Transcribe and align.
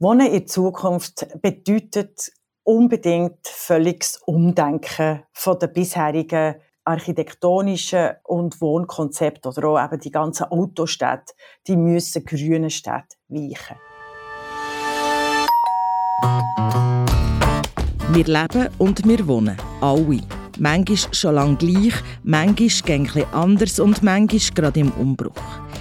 Wohnen 0.00 0.32
in 0.32 0.46
Zukunft 0.46 1.26
bedeutet 1.42 2.30
unbedingt 2.62 3.40
völliges 3.42 4.20
Umdenken 4.26 5.24
von 5.32 5.58
der 5.58 5.66
bisherigen 5.66 6.54
architektonischen 6.84 8.10
und 8.22 8.60
Wohnkonzept 8.60 9.44
oder 9.44 9.66
auch 9.66 9.84
eben 9.84 10.00
die 10.00 10.12
ganzen 10.12 10.44
Autostädte, 10.44 11.34
die 11.66 11.74
müssen 11.74 12.24
grünen 12.24 12.70
Städte 12.70 13.16
weichen. 13.26 13.76
Wir 18.12 18.24
leben 18.24 18.68
und 18.78 19.04
wir 19.04 19.26
wohnen. 19.26 19.56
Alle. 19.80 20.20
Manchmal 20.60 21.12
schon 21.12 21.34
lange 21.34 21.56
gleich, 21.56 21.94
manchmal 22.22 22.68
gängig 22.84 23.26
anders 23.32 23.80
und 23.80 24.04
manchmal 24.04 24.54
gerade 24.54 24.78
im 24.78 24.92
Umbruch. 24.92 25.32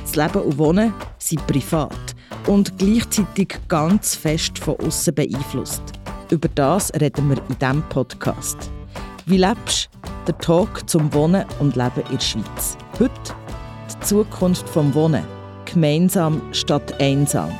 Das 0.02 0.16
Leben 0.16 0.42
und 0.42 0.58
Wohnen 0.58 0.94
sind 1.20 1.46
privat 1.46 2.17
und 2.48 2.78
gleichzeitig 2.78 3.60
ganz 3.68 4.16
fest 4.16 4.58
von 4.58 4.80
außen 4.80 5.14
beeinflusst. 5.14 5.84
Über 6.32 6.48
das 6.50 6.92
reden 6.94 7.30
wir 7.30 7.38
in 7.50 7.58
diesem 7.60 7.84
Podcast. 7.90 8.58
Wie 9.26 9.38
lebst 9.38 9.90
du? 9.92 9.98
Der 10.28 10.38
Talk 10.40 10.90
zum 10.90 11.14
Wohnen 11.14 11.46
und 11.60 11.76
Leben 11.78 12.02
in 12.10 12.18
der 12.18 12.20
Schweiz. 12.20 12.78
Heute 13.00 13.14
die 13.90 14.00
Zukunft 14.06 14.68
vom 14.68 14.94
Wohnen. 14.94 15.24
Gemeinsam 15.66 16.42
statt 16.52 17.00
einsam. 17.00 17.52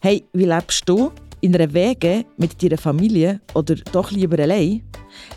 Hey, 0.00 0.24
wie 0.32 0.44
lebst 0.44 0.88
du? 0.88 1.10
In 1.40 1.54
einer 1.54 1.72
Wege 1.72 2.24
mit 2.36 2.62
deiner 2.62 2.78
Familie 2.78 3.40
oder 3.54 3.74
doch 3.92 4.10
lieber 4.10 4.40
allein? 4.40 4.82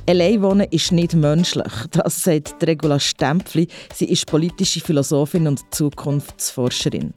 Allein 0.08 0.42
wohnen 0.42 0.68
ist 0.72 0.92
nicht 0.92 1.14
menschlich. 1.14 1.72
Das 1.92 2.24
sagt 2.24 2.56
Regula 2.66 3.00
Stempfli. 3.00 3.68
Sie 3.94 4.06
ist 4.06 4.26
politische 4.28 4.80
Philosophin 4.80 5.48
und 5.48 5.62
Zukunftsforscherin. 5.74 7.14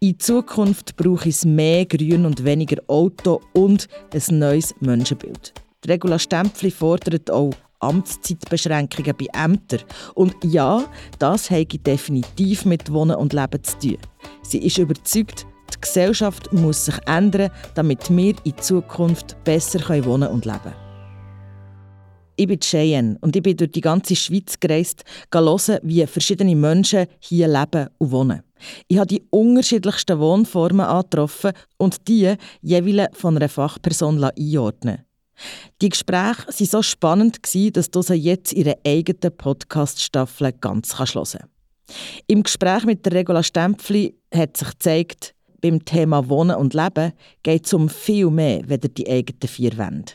In 0.00 0.18
Zukunft 0.18 0.96
brauche 0.96 1.28
es 1.28 1.44
mehr 1.44 1.86
Grün 1.86 2.26
und 2.26 2.44
weniger 2.44 2.82
Auto 2.88 3.40
und 3.54 3.88
ein 4.12 4.38
neues 4.38 4.74
Menschenbild. 4.80 5.54
Regula 5.86 6.18
Stempfli 6.18 6.70
fordert 6.70 7.30
auch 7.30 7.52
Amtszeitbeschränkungen 7.80 9.14
bei 9.16 9.26
Ämtern. 9.34 9.80
Und 10.14 10.34
ja, 10.42 10.84
das 11.18 11.50
hat 11.50 11.86
definitiv 11.86 12.64
mit 12.64 12.92
Wohnen 12.92 13.16
und 13.16 13.32
Leben 13.32 13.62
zu 13.62 13.78
tun. 13.78 13.98
Sie 14.42 14.58
ist 14.58 14.78
überzeugt, 14.78 15.46
die 15.74 15.80
Gesellschaft 15.80 16.52
muss 16.52 16.86
sich 16.86 16.96
ändern, 17.06 17.50
damit 17.74 18.14
wir 18.14 18.34
in 18.44 18.58
Zukunft 18.58 19.36
besser 19.44 19.80
wohnen 20.04 20.28
und 20.28 20.44
leben 20.44 20.60
können. 20.62 20.83
Ich 22.36 22.48
bin 22.48 22.58
Cheyenne 22.58 23.16
und 23.20 23.36
ich 23.36 23.42
bin 23.42 23.56
durch 23.56 23.70
die 23.70 23.80
ganze 23.80 24.16
Schweiz 24.16 24.58
gereist, 24.58 25.04
hören, 25.32 25.78
wie 25.82 26.06
verschiedene 26.06 26.56
Menschen 26.56 27.06
hier 27.20 27.46
leben 27.46 27.88
und 27.98 28.10
wohnen. 28.10 28.42
Ich 28.88 28.98
habe 28.98 29.06
die 29.06 29.22
unterschiedlichsten 29.30 30.18
Wohnformen 30.18 30.86
angetroffen 30.86 31.52
und 31.76 32.08
die 32.08 32.34
jeweils 32.60 33.16
von 33.16 33.36
einer 33.36 33.48
Fachperson 33.48 34.22
einordnen 34.24 35.04
Die 35.80 35.90
Gespräche 35.90 36.46
waren 36.46 36.66
so 36.66 36.82
spannend, 36.82 37.38
dass 37.72 37.90
du 37.90 38.02
sie 38.02 38.14
jetzt 38.14 38.52
in 38.52 38.64
ihrer 38.64 38.76
eigenen 38.84 39.36
Podcast-Staffel 39.36 40.52
ganz 40.60 40.98
hören 40.98 41.08
kannst. 41.12 41.38
Im 42.26 42.42
Gespräch 42.42 42.84
mit 42.84 43.04
der 43.06 43.12
Regula 43.12 43.42
Stempfli 43.42 44.16
hat 44.34 44.56
sich 44.56 44.70
gezeigt, 44.70 45.34
beim 45.60 45.84
Thema 45.84 46.28
Wohnen 46.28 46.56
und 46.56 46.74
Leben 46.74 47.12
geht 47.42 47.66
es 47.66 47.74
um 47.74 47.88
viel 47.88 48.28
mehr 48.30 48.62
als 48.68 48.80
die 48.96 49.08
eigenen 49.08 49.48
vier 49.48 49.76
Wände. 49.78 50.12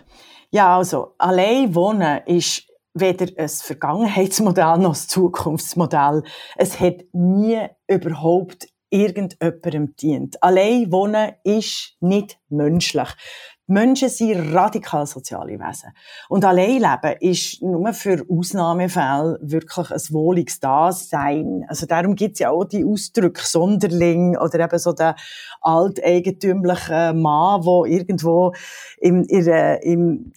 Ja, 0.52 0.78
also, 0.78 1.14
allein 1.20 1.76
wohnen 1.76 2.22
ist 2.26 2.64
weder 2.96 3.28
ein 3.38 3.50
Vergangenheitsmodell 3.50 4.80
noch 4.80 4.96
ein 4.96 5.08
Zukunftsmodell. 5.08 6.24
Es 6.58 6.80
hat 6.80 7.04
nie 7.14 7.68
überhaupt 7.88 8.68
irgendjemandem 8.90 9.96
dient. 9.96 10.42
Allein 10.42 10.92
wohnen 10.92 11.34
ist 11.44 11.96
nicht 12.00 12.40
menschlich. 12.50 13.10
Menschen 13.70 14.10
sind 14.10 14.54
radikal 14.54 15.06
soziale 15.06 15.60
Wesen. 15.60 15.92
Und 16.28 16.44
Alleinleben 16.44 17.18
ist 17.20 17.62
nur 17.62 17.94
für 17.94 18.26
Ausnahmefälle 18.30 19.38
wirklich 19.42 19.92
ein 19.92 20.14
wohliges 20.14 20.60
Dasein. 20.60 21.66
Also 21.68 21.86
darum 21.86 22.16
gibt 22.16 22.34
es 22.34 22.40
ja 22.40 22.50
auch 22.50 22.66
die 22.66 22.84
Ausdrücke 22.84 23.46
Sonderling 23.46 24.38
oder 24.38 24.60
eben 24.60 24.80
so 24.80 24.92
der 24.94 25.16
alteigentümliche 25.62 27.14
Mann, 27.14 27.62
der 27.62 27.86
irgendwo 27.86 28.54
im, 28.98 29.24
im, 29.26 30.34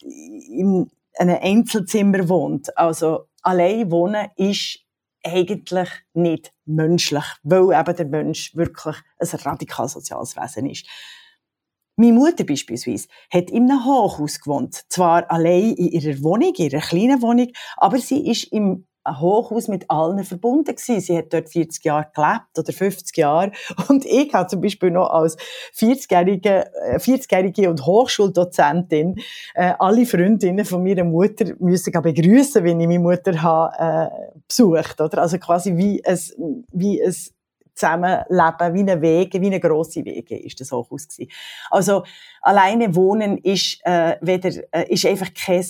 im, 0.51 0.91
einem 1.19 1.39
Einzelzimmer 1.41 2.29
wohnt. 2.29 2.77
Also 2.77 3.29
allein 3.43 3.91
wohnen 3.91 4.29
ist 4.37 4.81
eigentlich 5.25 5.89
nicht 6.15 6.53
menschlich, 6.65 7.25
weil 7.43 7.81
eben 7.81 7.97
der 7.97 8.07
Mensch 8.07 8.55
wirklich 8.57 8.97
ein 9.19 9.29
radikal 9.45 9.89
soziales 9.89 10.37
Wesen 10.37 10.69
ist. 10.69 10.87
Meine 12.03 12.15
Mutter 12.15 12.43
beispielsweise 12.43 13.07
hat 13.33 13.49
in 13.49 13.71
einem 13.71 13.85
Hochhaus 13.85 14.41
gewohnt. 14.41 14.75
Zwar 14.89 15.31
allein 15.31 15.75
in 15.75 15.93
ihrer 15.93 16.21
Wohnung, 16.25 16.53
in 16.57 16.65
ihrer 16.65 16.81
kleinen 16.81 17.23
Wohnung, 17.23 17.53
aber 17.77 17.99
sie 17.99 18.29
ist 18.29 18.53
im 18.53 18.89
Hochhaus 19.09 19.69
mit 19.69 19.89
allen 19.89 20.25
verbunden 20.25 20.75
gewesen. 20.75 21.01
Sie 21.01 21.17
hat 21.17 21.33
dort 21.33 21.49
40 21.49 21.85
Jahre 21.85 22.09
gelebt 22.13 22.59
oder 22.59 22.73
50 22.73 23.17
Jahre. 23.17 23.53
Und 23.89 24.05
ich 24.05 24.35
habe 24.35 24.49
zum 24.49 24.61
Beispiel 24.61 24.91
noch 24.91 25.11
als 25.11 25.37
40-jährige, 25.77 26.73
40-jährige 26.97 27.63
äh, 27.63 27.69
und 27.69 27.87
Hochschuldozentin 27.87 29.21
äh, 29.55 29.75
alle 29.79 30.05
Freundinnen 30.05 30.65
von 30.65 30.83
meiner 30.83 31.05
Mutter 31.05 31.53
müssen 31.61 31.93
begrüßen, 31.93 32.65
wenn 32.65 32.81
ich 32.81 32.89
meine 32.89 32.99
Mutter 32.99 33.41
habe, 33.43 34.11
äh, 34.11 34.41
besucht, 34.49 35.01
oder? 35.01 35.19
Also 35.19 35.39
quasi 35.39 35.77
wie 35.77 36.03
es, 36.03 36.37
wie 36.73 37.01
es 37.01 37.33
Zusammenleben, 37.75 38.75
wie 38.75 38.81
eine 38.81 39.01
Wege, 39.01 39.41
wie 39.41 39.47
eine 39.47 39.61
grosse 39.61 40.05
Wege 40.05 40.39
ist 40.39 40.61
das 40.61 40.73
Hochhaus 40.73 41.09
gewesen. 41.09 41.31
Also 41.71 42.05
alleine 42.41 42.95
wohnen 42.95 43.39
ist 43.39 43.81
äh, 43.85 44.17
weder 44.21 44.51
äh, 44.73 44.93
ist 44.93 45.07
einfach 45.07 45.33
kein 45.35 45.65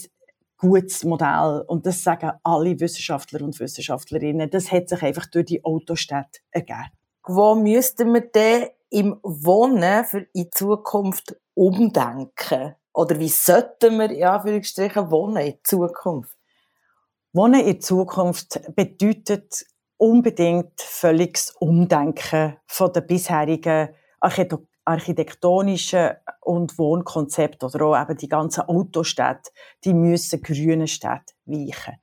gutes 0.59 1.05
Modell 1.05 1.65
und 1.67 1.87
das 1.87 2.03
sagen 2.03 2.33
alle 2.45 2.79
Wissenschaftler 2.79 3.43
und 3.43 3.59
Wissenschaftlerinnen. 3.59 4.49
Das 4.51 4.71
hat 4.71 4.89
sich 4.89 5.03
einfach 5.03 5.27
durch 5.27 5.47
die 5.47 5.65
Autostädte 5.65 6.41
ergeben. 6.51 6.91
Wo 7.25 7.55
müssten 7.55 8.13
wir 8.15 8.21
denn 8.21 8.69
im 8.91 9.19
Wohnen 9.23 10.05
für 10.05 10.27
in 10.33 10.51
Zukunft 10.53 11.37
umdenken? 11.55 12.75
Oder 12.93 13.19
wie 13.19 13.29
sollten 13.29 13.99
wir, 13.99 14.13
ja, 14.13 14.37
Anführungsstrichen, 14.37 15.11
wohnen 15.11 15.47
in 15.47 15.59
Zukunft? 15.65 16.37
Wohnen 17.33 17.61
in 17.61 17.81
Zukunft 17.81 18.61
bedeutet 18.75 19.65
unbedingt 19.97 20.81
völliges 20.81 21.51
Umdenken 21.59 22.57
von 22.67 22.93
der 22.93 23.03
bisherigen 23.03 23.91
architektonischen 24.85 26.11
und 26.41 26.77
Wohnkonzept 26.79 27.63
oder 27.63 27.85
auch 27.85 28.01
eben 28.01 28.17
die 28.17 28.29
ganzen 28.29 28.63
Autostädte, 28.63 29.51
die 29.85 29.95
müssen 29.95 30.43
grünen 30.43 30.89
Städte 30.89 31.35
weichen. 31.45 31.99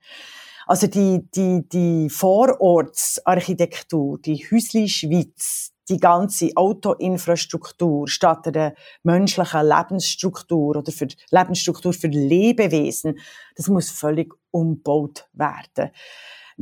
Also 0.66 0.86
die, 0.86 1.28
die, 1.34 1.68
die 1.68 2.08
Vorortsarchitektur, 2.08 4.18
die 4.20 4.36
Häusli 4.36 4.88
Schweiz, 4.88 5.72
die 5.88 5.98
ganze 5.98 6.52
Autoinfrastruktur 6.54 8.06
statt 8.06 8.46
einer 8.46 8.74
menschlichen 9.02 9.66
Lebensstruktur 9.66 10.76
oder 10.76 10.92
für 10.92 11.08
Lebensstruktur 11.30 11.92
für 11.92 12.06
Lebewesen, 12.06 13.18
das 13.56 13.66
muss 13.68 13.90
völlig 13.90 14.32
umgebaut 14.52 15.28
werden. 15.32 15.90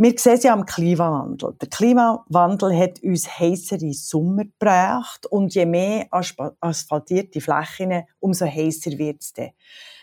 Wir 0.01 0.17
sehen 0.17 0.35
es 0.35 0.45
ja 0.45 0.53
am 0.53 0.65
Klimawandel. 0.65 1.57
Der 1.61 1.69
Klimawandel 1.69 2.79
hat 2.79 3.03
uns 3.03 3.29
heissere 3.41 3.93
Sommer 3.93 4.45
gebracht 4.45 5.27
und 5.27 5.57
je 5.57 5.67
mehr 5.67 6.07
asphaltierte 6.61 7.41
Flächen, 7.41 8.05
umso 8.21 8.47
heißer 8.47 8.93
wird 8.97 9.23
es 9.23 9.33
dann. 9.33 9.51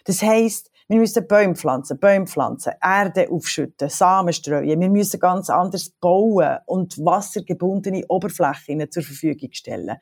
Das 0.04 0.22
heisst, 0.22 0.70
wir 0.90 1.00
müssen 1.00 1.26
Bäume 1.26 1.56
pflanzen, 1.56 1.98
Bäume 1.98 2.28
pflanzen, 2.28 2.74
Erde 2.82 3.32
aufschütten, 3.32 3.88
Samen 3.88 4.34
streuen. 4.34 4.82
Wir 4.82 4.90
müssen 4.90 5.18
ganz 5.18 5.50
anders 5.50 5.90
bauen 6.02 6.58
und 6.66 6.98
wassergebundene 6.98 8.04
Oberflächen 8.10 8.92
zur 8.92 9.02
Verfügung 9.02 9.54
stellen 9.54 9.96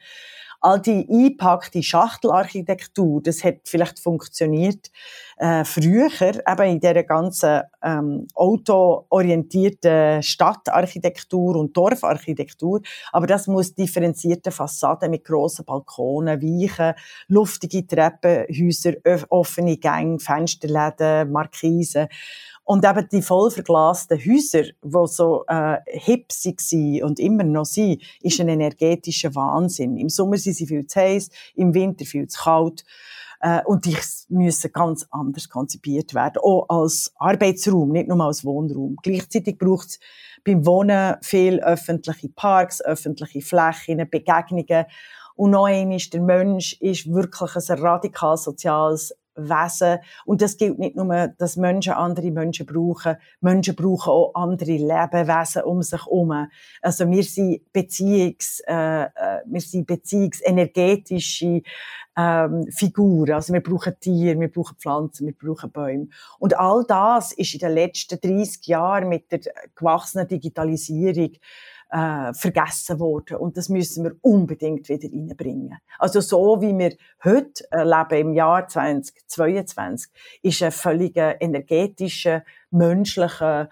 all 0.64 0.80
die 0.80 1.06
einpackte 1.10 1.84
Schachtelarchitektur, 1.84 3.22
das 3.22 3.44
hat 3.44 3.58
vielleicht 3.66 4.00
funktioniert 4.00 4.92
äh, 5.38 5.66
früher, 5.66 6.10
eben 6.22 6.64
in 6.64 6.80
dieser 6.80 7.04
ganzen 7.04 7.64
ähm, 7.84 8.28
autoorientierten 8.34 10.24
Stadtarchitektur 10.24 11.58
und 11.58 11.76
Dorfarchitektur, 11.76 12.80
aber 13.12 13.28
das 13.28 13.48
muss 13.48 13.76
differenzierte 13.76 14.52
Fassaden 14.52 15.12
mit 15.12 15.26
grossen 15.26 15.66
Balkonen, 15.66 16.42
Weichen, 16.42 16.94
luftige 17.28 17.86
Treppenhäuser, 17.86 18.94
offene 19.30 19.76
Gänge, 19.78 20.20
Fensterläden, 20.20 21.30
Markisen 21.30 22.08
und 22.64 22.86
eben 22.86 23.08
die 23.12 23.22
voll 23.22 23.52
verglasten 23.52 24.18
Häuser, 24.18 24.64
die 24.64 25.08
so 25.08 25.44
äh, 25.48 25.78
hip 25.88 26.30
waren 26.30 27.04
und 27.04 27.20
immer 27.20 27.44
noch 27.44 27.66
sind, 27.66 28.02
ist 28.22 28.40
ein 28.40 28.50
energetischer 28.50 29.36
Wahnsinn. 29.36 29.98
Im 29.98 30.10
Sommer 30.10 30.38
sind 30.38 30.56
sie 30.56 30.68
viel 30.68 30.88
zu 30.88 31.00
heiß, 31.00 31.30
im 31.56 31.74
Winter 31.74 32.06
viel 32.06 32.28
zu 32.28 32.42
kalt. 32.42 32.86
Äh, 33.42 33.62
und 33.66 33.86
die 33.86 33.98
müssen 34.30 34.72
ganz 34.72 35.06
anders 35.12 35.50
konzipiert 35.50 36.14
werden, 36.14 36.42
auch 36.42 36.66
als 36.70 37.12
Arbeitsraum, 37.18 37.92
nicht 37.92 38.08
nur 38.08 38.22
als 38.22 38.46
Wohnraum. 38.46 38.96
Gleichzeitig 39.04 39.58
braucht 39.58 39.90
es 39.90 40.00
beim 40.46 40.66
Wohnen 40.66 41.16
viel 41.22 41.60
öffentliche 41.60 42.30
Parks, 42.30 42.82
öffentliche 42.82 43.42
Flächen, 43.42 44.08
Begegnungen. 44.10 44.86
Und 45.36 45.52
noch 45.52 45.66
einmal, 45.66 45.98
der 45.98 46.22
Mensch 46.22 46.74
ist 46.80 47.12
wirklich 47.12 47.56
ein 47.56 47.80
radikal 47.80 48.38
soziales 48.38 49.14
Wesen. 49.36 50.00
Und 50.26 50.42
das 50.42 50.58
gilt 50.58 50.80
nicht 50.80 50.96
nur, 50.96 51.28
dass 51.38 51.58
Menschen 51.58 51.94
andere 51.94 52.32
Menschen 52.32 52.66
brauchen. 52.66 53.18
Menschen 53.42 53.76
brauchen 53.76 54.10
auch 54.10 54.32
andere 54.36 54.72
Lebewesen 54.72 55.64
um 55.64 55.82
sich 55.82 56.06
herum. 56.06 56.48
Also 56.82 57.10
wir 57.10 57.24
sind 57.24 57.72
Beziehungs, 57.72 58.62
äh, 58.68 59.04
äh, 59.04 59.42
wir 59.46 59.62
sind 59.62 59.88
beziehungsenergetische 59.88 61.62
ähm, 62.18 62.68
Figuren. 62.70 63.34
Also 63.34 63.54
wir 63.54 63.62
brauchen 63.62 64.00
Tiere, 64.00 64.40
wir 64.40 64.52
brauchen 64.52 64.78
Pflanzen, 64.78 65.28
wir 65.28 65.34
brauchen 65.34 65.72
Bäume. 65.72 66.08
Und 66.40 66.58
all 66.58 66.84
das 66.88 67.34
ist 67.34 67.54
in 67.54 67.60
den 67.60 67.74
letzten 67.74 68.20
30 68.20 68.68
Jahren 68.68 69.10
mit 69.10 69.32
der 69.32 69.40
gewachsenen 69.76 70.28
Digitalisierung 70.28 71.32
äh, 71.94 72.34
vergessen 72.34 73.00
worden. 73.00 73.38
Und 73.38 73.56
das 73.56 73.70
müssen 73.70 74.04
wir 74.04 74.16
unbedingt 74.22 74.90
wieder 74.90 75.08
reinbringen. 75.08 75.78
Also 76.00 76.22
so 76.22 76.60
wie 76.60 76.76
wir 76.76 76.96
heute 77.24 77.64
äh, 77.72 77.84
leben 77.84 78.30
im 78.30 78.34
Jahr 78.34 78.68
2022, 78.68 80.12
ist 80.42 80.64
ein 80.64 80.72
völliger 80.72 81.40
energetischer, 81.40 82.44
menschlicher 82.72 83.70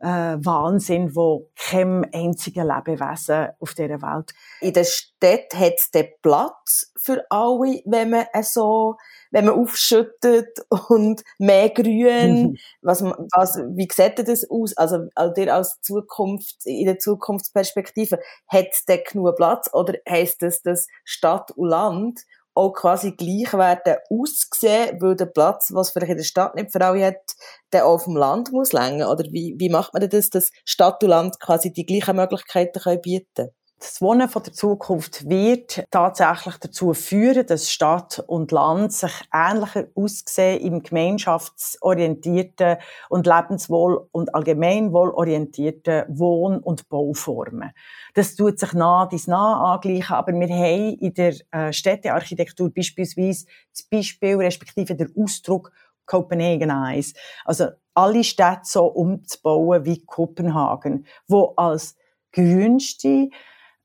äh, 0.00 0.36
Wahnsinn, 0.44 1.14
wo 1.14 1.50
kein 1.56 2.06
einziger 2.12 2.64
Lebewesen 2.64 3.48
auf 3.60 3.74
dieser 3.74 4.02
Welt. 4.02 4.32
In 4.60 4.72
der 4.72 4.84
Stadt 4.84 5.54
hat 5.54 5.74
es 5.76 5.90
den 5.90 6.08
Platz 6.22 6.92
für 6.96 7.24
alle, 7.30 7.82
wenn 7.84 8.10
man 8.10 8.26
so 8.42 8.96
wenn 9.30 9.44
man 9.44 9.54
aufschüttet 9.54 10.58
und 10.88 11.22
mehr 11.38 11.70
Grün. 11.70 12.58
was, 12.82 13.02
was, 13.02 13.58
wie 13.58 13.88
sieht 13.90 14.26
das 14.26 14.48
aus? 14.50 14.76
Also, 14.76 15.08
also 15.14 15.34
dir 15.34 15.54
als 15.54 15.80
Zukunft, 15.82 16.56
in 16.64 16.86
der 16.86 16.98
Zukunftsperspektive, 16.98 18.18
hat 18.48 18.68
es 18.72 18.84
denn 18.84 19.00
genug 19.08 19.36
Platz? 19.36 19.70
Oder 19.72 19.94
heisst 20.08 20.42
das, 20.42 20.62
dass 20.62 20.88
Stadt 21.04 21.52
und 21.52 21.68
Land 21.68 22.20
auch 22.60 22.72
quasi 22.72 23.12
gleich 23.12 23.52
werden 23.54 23.96
ausgesehen, 24.10 25.00
weil 25.00 25.16
der 25.16 25.26
Platz, 25.26 25.70
was 25.72 25.90
vielleicht 25.90 26.12
in 26.12 26.18
der 26.18 26.24
Stadt 26.24 26.54
nicht 26.54 26.72
für 26.72 26.84
alle 26.84 27.06
hat, 27.06 27.34
der 27.72 27.86
auf 27.86 28.04
dem 28.04 28.16
Land 28.16 28.52
muss 28.52 28.72
länger? 28.72 29.10
Oder 29.10 29.24
wie, 29.30 29.56
wie 29.58 29.70
macht 29.70 29.94
man 29.94 30.08
das, 30.08 30.30
dass 30.30 30.50
Stadt 30.64 31.02
und 31.02 31.10
Land 31.10 31.40
quasi 31.40 31.72
die 31.72 31.86
gleichen 31.86 32.16
Möglichkeiten 32.16 32.80
können 32.80 33.00
bieten? 33.00 33.50
Das 33.80 34.02
Wohnen 34.02 34.28
von 34.28 34.42
der 34.42 34.52
Zukunft 34.52 35.26
wird 35.26 35.86
tatsächlich 35.90 36.58
dazu 36.58 36.92
führen, 36.92 37.46
dass 37.46 37.72
Stadt 37.72 38.22
und 38.26 38.52
Land 38.52 38.92
sich 38.92 39.12
ähnlicher 39.32 39.86
aussehen 39.94 40.60
im 40.60 40.82
gemeinschaftsorientierten 40.82 42.76
und 43.08 43.26
lebenswohl- 43.26 44.06
und 44.12 44.34
allgemeinwohlorientierten 44.34 46.04
Wohn- 46.08 46.58
und 46.58 46.90
Bauformen. 46.90 47.70
Das 48.12 48.34
tut 48.34 48.58
sich 48.58 48.74
nah 48.74 49.08
dies 49.10 49.26
nah 49.26 49.72
angleichen, 49.72 50.14
aber 50.14 50.34
wir 50.34 50.48
haben 50.48 50.98
in 50.98 51.14
der 51.14 51.34
äh, 51.50 51.72
Städtearchitektur 51.72 52.70
beispielsweise 52.74 53.46
das 53.72 53.84
Beispiel 53.84 54.36
respektive 54.36 54.94
der 54.94 55.08
Ausdruck 55.16 55.72
Copenhagen 56.04 56.68
Eyes. 56.68 57.14
Also 57.46 57.68
alle 57.94 58.24
Städte 58.24 58.60
so 58.64 58.84
umzubauen 58.84 59.86
wie 59.86 60.04
Kopenhagen, 60.04 61.06
wo 61.26 61.54
als 61.56 61.96
grünste, 62.32 63.30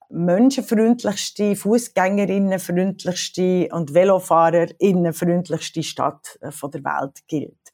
menschenfreundlichste, 0.10 1.56
Fußgängerinnenfreundlichste 1.56 3.70
und 3.72 3.94
Velofahrerinnenfreundlichste 3.94 5.84
Stadt 5.84 6.38
äh, 6.42 6.52
von 6.52 6.72
der 6.72 6.84
Welt 6.84 7.20
gilt. 7.28 7.72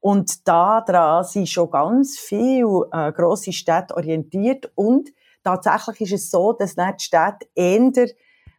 Und 0.00 0.46
da 0.46 0.82
dran 0.82 1.24
sind 1.24 1.48
schon 1.48 1.70
ganz 1.70 2.18
viele 2.18 2.86
äh, 2.92 3.10
grosse 3.12 3.52
Städte 3.52 3.96
orientiert 3.96 4.70
und 4.74 5.08
tatsächlich 5.42 6.12
ist 6.12 6.24
es 6.24 6.30
so, 6.30 6.52
dass 6.52 6.76
nicht 6.76 7.00
die 7.00 7.04
Städte 7.04 7.48
eher 7.54 8.08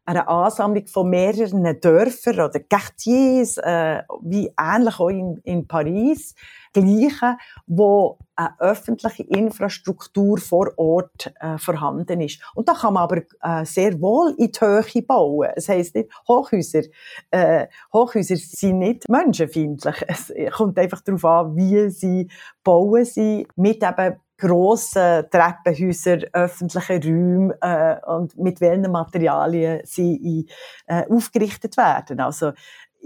eine 0.08 0.28
Ansammlung 0.28 0.88
von 0.88 1.10
mehreren 1.10 1.80
Dörfern 1.82 2.40
oder 2.40 2.60
Quartiers, 2.62 3.58
äh, 3.58 4.04
wie 4.22 4.50
ähnlich 4.58 5.00
auch 5.00 5.10
in, 5.10 5.38
in 5.44 5.68
Paris, 5.68 6.34
gleichen, 6.82 7.38
wo 7.66 8.18
eine 8.36 8.60
öffentliche 8.60 9.24
Infrastruktur 9.24 10.38
vor 10.38 10.72
Ort 10.78 11.34
äh, 11.40 11.58
vorhanden 11.58 12.22
ist. 12.22 12.42
Und 12.56 12.70
da 12.70 12.74
kann 12.74 12.94
man 12.94 13.04
aber 13.04 13.22
äh, 13.42 13.66
sehr 13.66 14.00
wohl 14.00 14.36
in 14.38 14.52
die 14.52 14.60
Höhe 14.60 15.02
bauen. 15.04 15.50
Es 15.56 15.70
heisst 15.70 15.96
nicht, 15.96 16.10
Hochhäuser, 16.28 16.84
äh, 17.32 17.68
Hochhäuser 17.92 18.36
sind 18.36 18.80
nicht 18.80 19.10
menschenfeindlich. 19.10 20.04
Es 20.08 20.32
kommt 20.54 20.78
einfach 20.78 21.02
darauf 21.02 21.26
an, 21.26 21.56
wie 21.56 21.90
sie 21.90 22.30
bauen 22.64 23.06
sie 23.06 23.48
mit 23.56 23.84
eben 23.84 24.20
grossen 24.38 25.26
Treppenhäuser, 25.32 26.20
öffentlichen 26.32 27.04
Räumen 27.04 27.54
äh, 27.62 27.98
und 28.06 28.38
mit 28.38 28.62
welchen 28.62 28.92
Materialien 28.92 29.82
sie 29.84 30.48
äh, 30.86 31.04
aufgerichtet 31.10 31.76
werden. 31.76 32.20
Also 32.20 32.54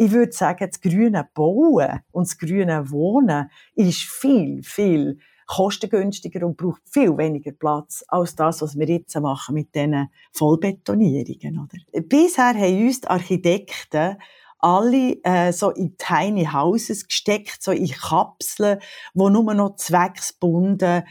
ich 0.01 0.11
würde 0.11 0.31
sagen, 0.31 0.67
das 0.67 0.81
grüne 0.81 1.29
Bauen 1.31 1.99
und 2.11 2.27
das 2.27 2.37
grüne 2.39 2.89
Wohnen 2.89 3.51
ist 3.75 4.01
viel, 4.01 4.63
viel 4.63 5.19
kostengünstiger 5.45 6.43
und 6.43 6.57
braucht 6.57 6.81
viel 6.89 7.15
weniger 7.17 7.51
Platz 7.51 8.03
als 8.07 8.35
das, 8.35 8.63
was 8.63 8.79
wir 8.79 8.87
jetzt 8.87 9.15
machen 9.19 9.53
mit 9.53 9.75
diesen 9.75 10.09
Vollbetonierungen. 10.31 11.59
Oder? 11.59 12.01
Bisher 12.01 12.47
haben 12.47 12.87
uns 12.87 13.01
die 13.01 13.07
Architekten 13.09 14.17
alle 14.57 15.23
äh, 15.23 15.53
so 15.53 15.69
in 15.69 15.95
Tiny 15.97 16.45
Houses 16.45 17.07
gesteckt, 17.07 17.61
so 17.61 17.71
in 17.71 17.91
Kapseln, 17.91 18.79
wo 19.13 19.29
nur 19.29 19.53
noch 19.53 19.75
zwecksbunden 19.75 21.03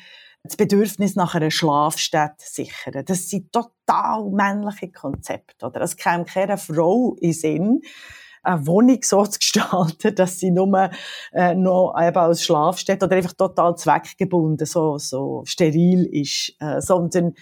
das 0.42 0.56
Bedürfnis 0.56 1.14
nach 1.14 1.36
einer 1.36 1.50
Schlafstätte 1.52 2.44
sichern. 2.44 3.04
Das 3.04 3.28
sind 3.28 3.52
total 3.52 4.30
männliche 4.30 4.90
Konzepte. 4.90 5.66
Oder? 5.66 5.82
Es 5.82 5.96
käme 5.96 6.24
keine 6.24 6.56
Frau 6.56 7.14
in 7.20 7.34
Sinn, 7.34 7.82
eine 8.42 8.66
Wohnung 8.66 8.98
so 9.02 9.24
zu 9.24 9.38
gestalten, 9.38 10.14
dass 10.14 10.38
sie 10.38 10.50
nur 10.50 10.90
äh, 11.32 11.54
noch 11.54 11.94
eben 12.00 12.16
als 12.16 12.42
Schlafstätte 12.44 13.06
oder 13.06 13.16
einfach 13.16 13.34
total 13.34 13.76
zweckgebunden, 13.76 14.66
so, 14.66 14.98
so 14.98 15.42
steril 15.44 16.06
ist, 16.06 16.54
äh, 16.60 16.80
sondern 16.80 17.34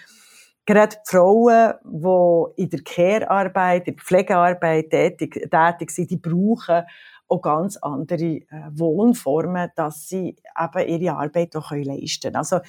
gerade 0.67 0.97
die 0.97 1.11
Frauen, 1.11 1.75
die 1.85 2.63
in 2.63 2.71
der 2.71 2.83
Care-Arbeit, 2.83 3.89
in 3.89 3.97
der 3.97 4.05
Pflegearbeit 4.05 4.91
tätig, 4.91 5.49
tätig 5.51 5.91
sind, 5.91 6.11
die 6.11 6.17
brauchen 6.17 6.85
auch 7.29 7.43
ganz 7.43 7.77
andere 7.79 8.25
äh, 8.25 8.47
Wohnformen, 8.73 9.71
dass 9.77 10.09
sie 10.09 10.37
eben 10.59 10.89
ihre 10.89 11.17
Arbeit 11.17 11.57
auch 11.57 11.71
leisten 11.73 12.21
können. 12.23 12.37
Also, 12.37 12.61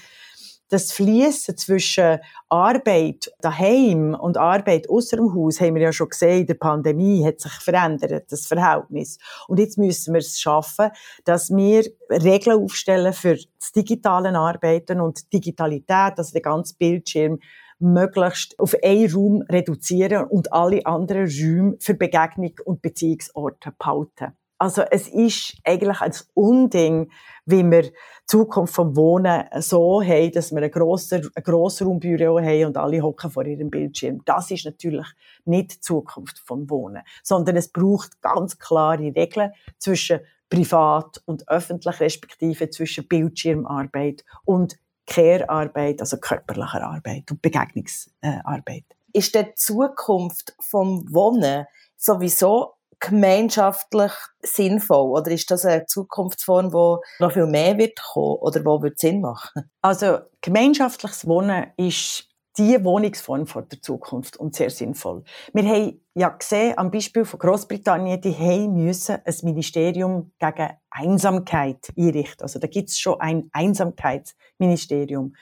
das 0.69 0.92
Fließen 0.92 1.57
zwischen 1.57 2.19
Arbeit 2.48 3.31
daheim 3.42 4.13
und 4.13 4.38
Arbeit 4.38 4.89
außer 4.89 5.18
dem 5.18 5.33
Haus 5.33 5.60
haben 5.60 5.75
wir 5.75 5.81
ja 5.81 5.92
schon 5.92 6.10
gesehen, 6.10 6.42
in 6.42 6.48
der 6.48 6.54
Pandemie 6.54 7.25
hat 7.25 7.39
sich 7.39 7.51
verändert, 7.54 8.31
das 8.31 8.45
Verhältnis. 8.45 9.18
Und 9.47 9.59
jetzt 9.59 9.78
müssen 9.78 10.14
wir 10.14 10.19
es 10.19 10.40
schaffen, 10.40 10.92
dass 11.26 11.49
wir 11.49 11.83
Regeln 12.09 12.64
aufstellen 12.64 13.14
für 13.14 13.35
das 13.35 13.71
digitale 13.71 14.33
Arbeiten 14.38 15.02
und 15.02 15.33
Digitalität, 15.33 16.14
dass 16.18 16.31
der 16.31 16.42
ganze 16.42 16.76
Bildschirm 16.76 17.40
möglichst 17.80 18.59
auf 18.59 18.76
einen 18.83 19.11
Raum 19.11 19.42
reduzieren 19.44 20.26
und 20.26 20.52
alle 20.52 20.85
anderen 20.85 21.28
Räume 21.28 21.78
für 21.80 21.94
Begegnung 21.94 22.54
und 22.66 22.81
Beziehungsorte 22.81 23.73
behalten. 23.78 24.38
Also 24.59 24.81
es 24.92 25.07
ist 25.07 25.56
eigentlich 25.63 26.01
ein 26.01 26.13
Unding, 26.33 27.11
wie 27.45 27.63
wir 27.63 27.83
die 27.83 27.94
Zukunft 28.28 28.75
vom 28.75 28.95
Wohnen 28.95 29.45
so 29.59 30.04
haben, 30.04 30.31
dass 30.33 30.51
wir 30.54 30.61
ein, 30.61 30.69
grosser, 30.69 31.21
ein 31.33 31.44
Grossraumbüro 31.44 32.39
haben 32.39 32.66
und 32.66 32.78
alle 32.78 33.01
hocken 33.01 33.31
vor 33.31 33.45
ihrem 33.45 33.69
Bildschirm. 33.69 34.21
Das 34.25 34.51
ist 34.51 34.66
natürlich 34.66 35.07
nicht 35.45 35.75
die 35.75 35.80
Zukunft 35.80 36.39
vom 36.39 36.69
Wohnen, 36.69 37.01
sondern 37.23 37.56
es 37.56 37.69
braucht 37.69 38.21
ganz 38.21 38.59
klare 38.59 39.16
Regeln 39.16 39.54
zwischen 39.78 40.19
privat 40.49 41.21
und 41.25 41.47
öffentlich, 41.47 41.99
respektive 42.01 42.69
zwischen 42.69 43.07
Bildschirmarbeit 43.07 44.25
und 44.44 44.78
Care-Arbeit, 45.06 46.01
also 46.01 46.18
körperlicher 46.18 46.83
Arbeit 46.83 47.31
und 47.31 47.42
Begegnungsarbeit. 47.42 48.83
Ist 49.13 49.33
die 49.33 49.54
Zukunft 49.56 50.54
vom 50.59 51.11
Wohnen 51.13 51.66
sowieso 51.95 52.75
gemeinschaftlich 52.99 54.11
sinnvoll? 54.41 55.11
Oder 55.11 55.31
ist 55.31 55.49
das 55.51 55.65
eine 55.65 55.85
Zukunftsform, 55.85 56.73
wo 56.73 57.01
noch 57.19 57.31
viel 57.31 57.47
mehr 57.47 57.77
wird 57.77 57.99
kommen 58.01 58.37
oder 58.37 58.63
wo 58.65 58.81
wird 58.81 58.99
Sinn 58.99 59.21
machen? 59.21 59.69
Also 59.81 60.19
gemeinschaftliches 60.41 61.27
Wohnen 61.27 61.68
ist 61.77 62.29
die 62.57 62.83
Wohnungsform 62.83 63.47
vor 63.47 63.61
der 63.61 63.81
Zukunft 63.81 64.35
und 64.35 64.53
sehr 64.53 64.69
sinnvoll. 64.69 65.23
Wir 65.53 65.63
haben 65.63 66.01
ja 66.13 66.27
gesehen, 66.29 66.77
am 66.77 66.91
Beispiel 66.91 67.23
von 67.23 67.39
Großbritannien, 67.39 68.19
die 68.19 68.35
haben 68.35 68.73
müssen 68.73 69.18
ein 69.23 69.35
Ministerium 69.44 70.31
gegen 70.39 70.69
Einsamkeit 70.89 71.87
einrichten. 71.97 72.41
Also 72.41 72.59
da 72.59 72.68
gibt 72.68 72.89
es 72.89 72.99
schon 72.99 73.21
ein 73.21 73.49
Einsamkeitsministerium, 73.53 75.35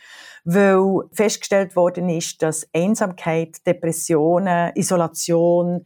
weil 0.44 1.10
festgestellt 1.12 1.76
worden 1.76 2.10
ist, 2.10 2.44
dass 2.44 2.68
Einsamkeit, 2.72 3.66
Depressionen, 3.66 4.74
Isolation, 4.76 5.86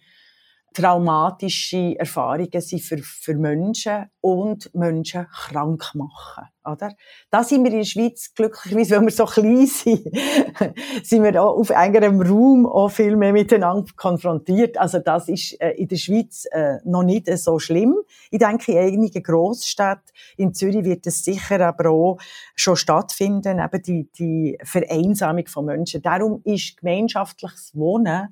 traumatische 0.74 2.00
Erfahrungen 2.00 2.62
sind 2.62 2.82
für, 2.82 2.98
für 3.00 3.36
Menschen 3.36 4.06
und 4.22 4.74
Menschen 4.74 5.28
krank 5.28 5.92
machen. 5.94 6.46
Oder? 6.64 6.94
Da 7.30 7.44
sind 7.44 7.64
wir 7.64 7.72
in 7.72 7.80
der 7.80 7.86
Schweiz 7.86 8.34
glücklicherweise, 8.36 8.98
weil 8.98 9.06
wir 9.06 9.12
so 9.12 9.26
klein 9.26 9.66
sind, 9.66 10.04
sind 11.04 11.24
wir 11.24 11.42
auch 11.42 11.58
auf 11.58 11.72
engerem 11.72 12.22
Raum 12.22 12.66
auch 12.68 12.90
viel 12.90 13.18
mehr 13.18 13.34
miteinander 13.34 13.92
konfrontiert. 13.96 14.78
Also 14.78 15.00
das 15.00 15.28
ist 15.28 15.60
äh, 15.60 15.72
in 15.72 15.88
der 15.88 15.98
Schweiz 15.98 16.46
äh, 16.52 16.78
noch 16.86 17.04
nicht 17.04 17.28
so 17.38 17.58
schlimm. 17.60 17.96
Ich 18.30 18.40
denke, 18.40 18.72
in 18.74 18.78
einigen 18.78 19.24
Grossstädten 19.24 20.14
in 20.38 20.54
Zürich 20.54 20.86
wird 20.86 21.06
es 21.08 21.24
sicher 21.24 21.60
aber 21.66 21.90
auch 21.90 22.18
schon 22.56 22.78
stattfinden, 22.78 23.60
eben 23.60 23.82
die, 23.82 24.10
die 24.18 24.58
Vereinsamung 24.64 25.48
von 25.48 25.66
Menschen. 25.66 26.02
Darum 26.02 26.42
ist 26.46 26.78
gemeinschaftliches 26.78 27.76
Wohnen 27.76 28.30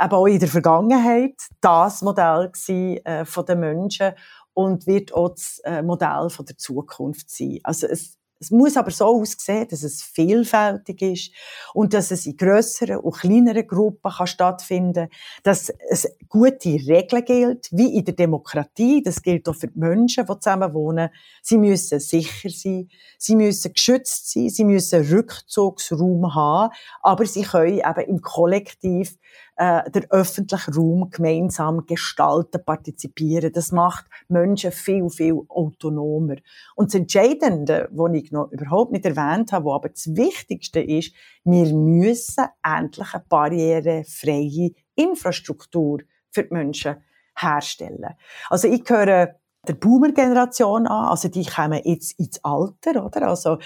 eben 0.00 0.12
auch 0.12 0.26
in 0.26 0.38
der 0.38 0.48
Vergangenheit 0.48 1.34
das 1.60 2.02
Modell 2.02 2.50
gewesen, 2.50 3.04
äh, 3.04 3.24
von 3.24 3.46
den 3.46 3.60
Menschen 3.60 4.12
und 4.54 4.86
wird 4.86 5.14
auch 5.14 5.30
das 5.30 5.60
äh, 5.64 5.82
Modell 5.82 6.28
von 6.30 6.46
der 6.46 6.58
Zukunft 6.58 7.30
sein. 7.30 7.60
Also 7.62 7.86
es, 7.86 8.18
es 8.42 8.50
muss 8.50 8.76
aber 8.76 8.90
so 8.90 9.06
aussehen, 9.06 9.68
dass 9.68 9.84
es 9.84 10.02
vielfältig 10.02 11.00
ist 11.00 11.30
und 11.74 11.94
dass 11.94 12.10
es 12.10 12.26
in 12.26 12.36
grösseren 12.36 12.96
und 12.96 13.16
kleineren 13.16 13.66
Gruppen 13.66 14.10
kann 14.10 14.26
stattfinden 14.26 15.08
dass 15.44 15.72
es 15.88 16.08
gute 16.28 16.70
Regeln 16.70 17.24
gilt, 17.24 17.68
wie 17.70 17.96
in 17.96 18.04
der 18.04 18.14
Demokratie. 18.14 19.02
Das 19.02 19.22
gilt 19.22 19.48
auch 19.48 19.54
für 19.54 19.68
die 19.68 19.78
Menschen, 19.78 20.26
die 20.26 20.38
zusammen 20.40 20.74
wohnen. 20.74 21.10
Sie 21.40 21.58
müssen 21.58 22.00
sicher 22.00 22.50
sein, 22.50 22.88
sie 23.18 23.36
müssen 23.36 23.72
geschützt 23.72 24.32
sein, 24.32 24.48
sie 24.48 24.64
müssen 24.64 25.06
Rückzugsraum 25.08 26.34
haben, 26.34 26.74
aber 27.02 27.26
sie 27.26 27.42
können 27.42 27.78
eben 27.78 28.08
im 28.08 28.20
Kollektiv 28.22 29.16
äh, 29.56 29.90
der 29.90 30.06
öffentliche 30.10 30.74
Raum 30.74 31.10
gemeinsam 31.10 31.86
gestalten, 31.86 32.64
partizipieren. 32.64 33.52
Das 33.52 33.70
macht 33.70 34.06
Menschen 34.28 34.72
viel, 34.72 35.08
viel 35.10 35.40
autonomer. 35.48 36.36
Und 36.74 36.88
das 36.88 36.94
Entscheidende, 36.94 37.88
was 37.92 38.12
ich 38.14 38.31
noch 38.32 38.50
überhaupt 38.50 38.92
nicht 38.92 39.04
erwähnt 39.04 39.52
habe, 39.52 39.66
was 39.66 39.74
aber 39.74 39.88
das 39.90 40.16
Wichtigste 40.16 40.80
ist, 40.80 41.14
wir 41.44 41.72
müssen 41.72 42.46
endlich 42.62 43.14
eine 43.14 43.24
barrierefreie 43.28 44.72
Infrastruktur 44.94 46.00
für 46.30 46.44
die 46.44 46.54
Menschen 46.54 46.96
herstellen. 47.36 48.14
Also 48.50 48.68
ich 48.68 48.84
gehöre 48.84 49.36
der 49.66 49.74
Boomer-Generation 49.74 50.88
an, 50.88 51.06
also 51.08 51.28
die 51.28 51.44
kommen 51.44 51.80
jetzt 51.84 52.18
ins 52.18 52.42
Alter, 52.42 53.06
oder? 53.06 53.28
Also 53.28 53.58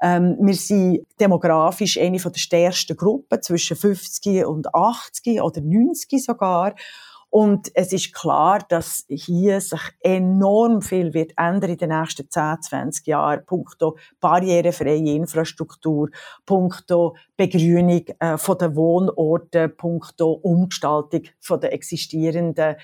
ähm, 0.00 0.36
wir 0.40 0.54
sind 0.54 1.06
demografisch 1.20 1.98
eine 1.98 2.18
von 2.18 2.32
der 2.32 2.40
stärksten 2.40 2.96
Gruppen, 2.96 3.40
zwischen 3.42 3.76
50 3.76 4.44
und 4.44 4.74
80 4.74 5.40
oder 5.40 5.60
90 5.60 6.24
sogar. 6.24 6.74
Und 7.30 7.70
es 7.74 7.92
ist 7.92 8.14
klar, 8.14 8.60
dass 8.68 9.04
hier 9.08 9.60
sich 9.60 9.80
enorm 10.00 10.80
viel 10.80 11.12
wird 11.12 11.32
ändern 11.36 11.70
in 11.70 11.76
den 11.76 11.88
nächsten 11.90 12.30
10, 12.30 12.62
20 12.62 13.06
Jahren, 13.06 13.44
punkto 13.44 13.98
barrierefreie 14.20 15.14
Infrastruktur, 15.14 16.08
punkto 16.46 17.16
Begrünung 17.36 18.04
äh, 18.20 18.38
von 18.38 18.58
den 18.58 18.76
Wohnorten, 18.76 19.76
punkto 19.76 20.32
Umgestaltung 20.32 21.22
von 21.40 21.60
der 21.60 21.72
existierenden 21.72 22.76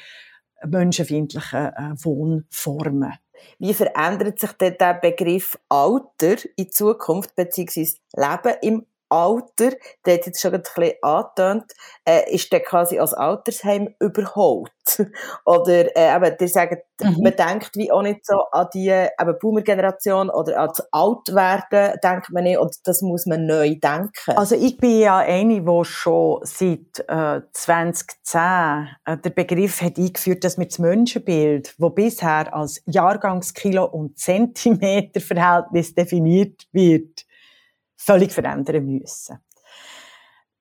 menschenfeindlichen 0.65 1.67
äh, 1.67 1.95
Wohnformen. 2.05 3.15
Wie 3.59 3.75
verändert 3.75 4.39
sich 4.39 4.53
denn 4.53 4.77
der 4.79 4.95
Begriff 4.95 5.59
Alter 5.69 6.37
in 6.57 6.71
Zukunft, 6.71 7.35
beziehungsweise 7.35 7.97
Leben 8.15 8.57
im 8.63 8.87
Alter, 9.13 9.77
der 10.07 10.15
hat 10.15 10.27
jetzt 10.27 10.41
schon 10.41 10.55
ein 10.55 10.63
bisschen 10.63 10.95
angetönt, 11.03 11.73
äh, 12.09 12.35
ist 12.35 12.51
der 12.51 12.61
quasi 12.61 12.99
als 12.99 13.13
Altersheim 13.13 13.95
überholt? 14.01 14.73
oder, 15.45 15.95
äh, 15.97 16.17
eben, 16.17 16.37
die 16.41 16.49
sagen, 16.49 16.79
mhm. 17.01 17.19
man 17.23 17.37
denkt 17.37 17.77
wie 17.77 17.93
auch 17.93 18.01
nicht 18.01 18.25
so 18.25 18.41
an 18.53 18.69
die 18.73 18.89
eben 18.89 19.39
Boomer-Generation 19.39 20.31
oder 20.31 20.59
an 20.59 20.69
das 20.69 20.87
Altwerden, 20.93 22.01
denkt 22.03 22.31
man 22.31 22.45
nicht, 22.45 22.59
und 22.59 22.75
das 22.85 23.03
muss 23.03 23.27
man 23.27 23.45
neu 23.45 23.77
denken. 23.77 24.33
Also 24.35 24.57
ich 24.57 24.79
bin 24.79 24.99
ja 24.99 25.19
eine, 25.19 25.61
die 25.61 25.85
schon 25.85 26.41
seit 26.45 27.05
äh, 27.07 27.43
2010 27.53 28.89
äh, 29.05 29.19
der 29.19 29.31
Begriff 29.31 29.83
hat 29.83 29.99
eingeführt, 29.99 30.43
dass 30.43 30.59
wir 30.59 30.67
das 30.67 30.79
Menschenbild, 30.79 31.75
wo 31.79 31.91
bisher 31.91 32.55
als 32.55 32.83
Jahrgangskilo 32.87 33.85
und 33.85 34.19
Zentimeter-Verhältnis 34.19 35.95
definiert 35.95 36.67
wird, 36.73 37.27
völlig 38.05 38.33
verändern 38.33 38.87
müssen. 38.87 39.39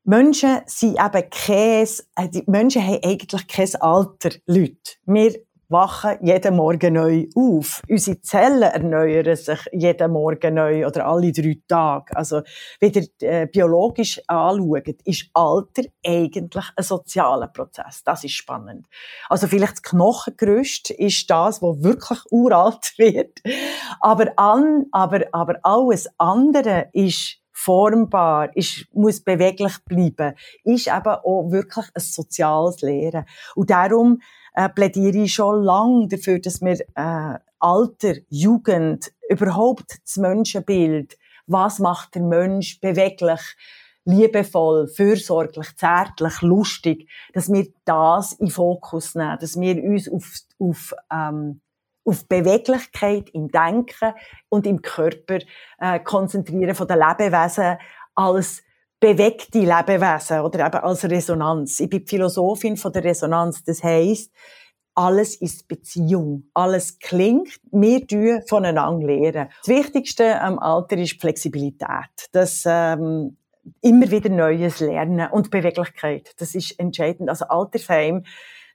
Menschen 0.03 0.61
sind 0.65 0.97
eben 0.99 1.29
kein, 1.29 1.87
äh, 2.15 2.29
die 2.29 2.43
Menschen 2.47 2.85
haben 2.85 3.03
eigentlich 3.03 3.47
kein 3.47 3.75
Alter, 3.81 4.31
Leute. 4.47 4.95
Wir 5.05 5.35
wachen 5.71 6.17
jeden 6.21 6.55
Morgen 6.55 6.93
neu 6.93 7.27
auf. 7.35 7.81
Unsere 7.89 8.21
Zellen 8.21 8.61
erneuern 8.63 9.35
sich 9.35 9.59
jeden 9.71 10.11
Morgen 10.11 10.55
neu 10.55 10.85
oder 10.85 11.07
alle 11.07 11.31
drei 11.31 11.57
Tage. 11.67 12.15
Also, 12.15 12.41
wenn 12.79 12.91
ihr 12.93 13.07
äh, 13.21 13.47
biologisch 13.47 14.21
anschaut, 14.27 15.01
ist 15.05 15.29
Alter 15.33 15.83
eigentlich 16.05 16.65
ein 16.75 16.83
sozialer 16.83 17.47
Prozess. 17.47 18.03
Das 18.03 18.23
ist 18.23 18.33
spannend. 18.33 18.87
Also, 19.29 19.47
vielleicht 19.47 19.73
das 19.73 19.83
Knochengerüst 19.83 20.91
ist 20.91 21.29
das, 21.29 21.61
was 21.61 21.81
wirklich 21.83 22.19
uralt 22.31 22.93
wird. 22.97 23.39
Aber, 23.99 24.37
an, 24.37 24.85
aber, 24.91 25.21
aber 25.31 25.59
alles 25.63 26.07
andere 26.17 26.89
ist 26.93 27.41
formbar, 27.61 28.55
ist, 28.55 28.87
muss 28.93 29.23
beweglich 29.23 29.73
bleiben, 29.85 30.35
ist 30.63 30.87
eben 30.87 31.15
auch 31.23 31.51
wirklich 31.51 31.85
ein 31.93 32.01
soziales 32.01 32.81
Lehren. 32.81 33.25
Und 33.55 33.69
darum 33.69 34.19
äh, 34.53 34.69
plädiere 34.69 35.17
ich 35.17 35.33
schon 35.33 35.63
lange 35.63 36.07
dafür, 36.07 36.39
dass 36.39 36.61
wir 36.61 36.79
äh, 36.95 37.39
Alter, 37.59 38.15
Jugend, 38.29 39.11
überhaupt 39.29 39.99
das 40.03 40.17
Menschenbild, 40.17 41.17
was 41.47 41.79
macht 41.79 42.15
der 42.15 42.23
Mensch 42.23 42.79
beweglich, 42.79 43.41
liebevoll, 44.03 44.87
fürsorglich, 44.87 45.75
zärtlich, 45.75 46.41
lustig, 46.41 47.09
dass 47.33 47.51
wir 47.51 47.67
das 47.85 48.33
in 48.33 48.49
Fokus 48.49 49.15
nehmen, 49.15 49.37
dass 49.39 49.59
wir 49.59 49.83
uns 49.83 50.09
auf, 50.09 50.33
auf 50.59 50.93
ähm, 51.11 51.61
auf 52.03 52.27
Beweglichkeit 52.27 53.29
im 53.29 53.49
Denken 53.49 54.13
und 54.49 54.65
im 54.65 54.81
Körper 54.81 55.39
äh, 55.77 55.99
konzentrieren 55.99 56.75
von 56.75 56.87
den 56.87 56.97
Lebewesen 56.99 57.77
als 58.15 58.63
bewegte 59.01 59.59
Lebewesen 59.59 60.41
oder 60.41 60.67
eben 60.67 60.77
als 60.77 61.03
Resonanz. 61.09 61.79
Ich 61.81 61.89
bin 61.89 62.05
Philosophin 62.05 62.77
von 62.77 62.93
der 62.93 63.03
Resonanz. 63.03 63.63
Das 63.63 63.83
heißt, 63.83 64.31
alles 64.93 65.35
ist 65.35 65.67
Beziehung. 65.67 66.49
Alles 66.53 66.99
klingt. 66.99 67.59
Wir 67.71 68.07
tun 68.07 68.41
voneinander 68.47 69.07
lernen. 69.07 69.49
Das 69.65 69.67
Wichtigste 69.67 70.39
am 70.39 70.59
Alter 70.59 70.97
ist 70.97 71.19
Flexibilität. 71.19 72.29
Das, 72.31 72.63
ähm, 72.65 73.37
immer 73.81 74.09
wieder 74.11 74.29
Neues 74.29 74.79
lernen 74.79 75.29
und 75.31 75.49
Beweglichkeit. 75.49 76.33
Das 76.37 76.53
ist 76.53 76.79
entscheidend. 76.79 77.29
Also 77.29 77.45
Altersheim 77.45 78.23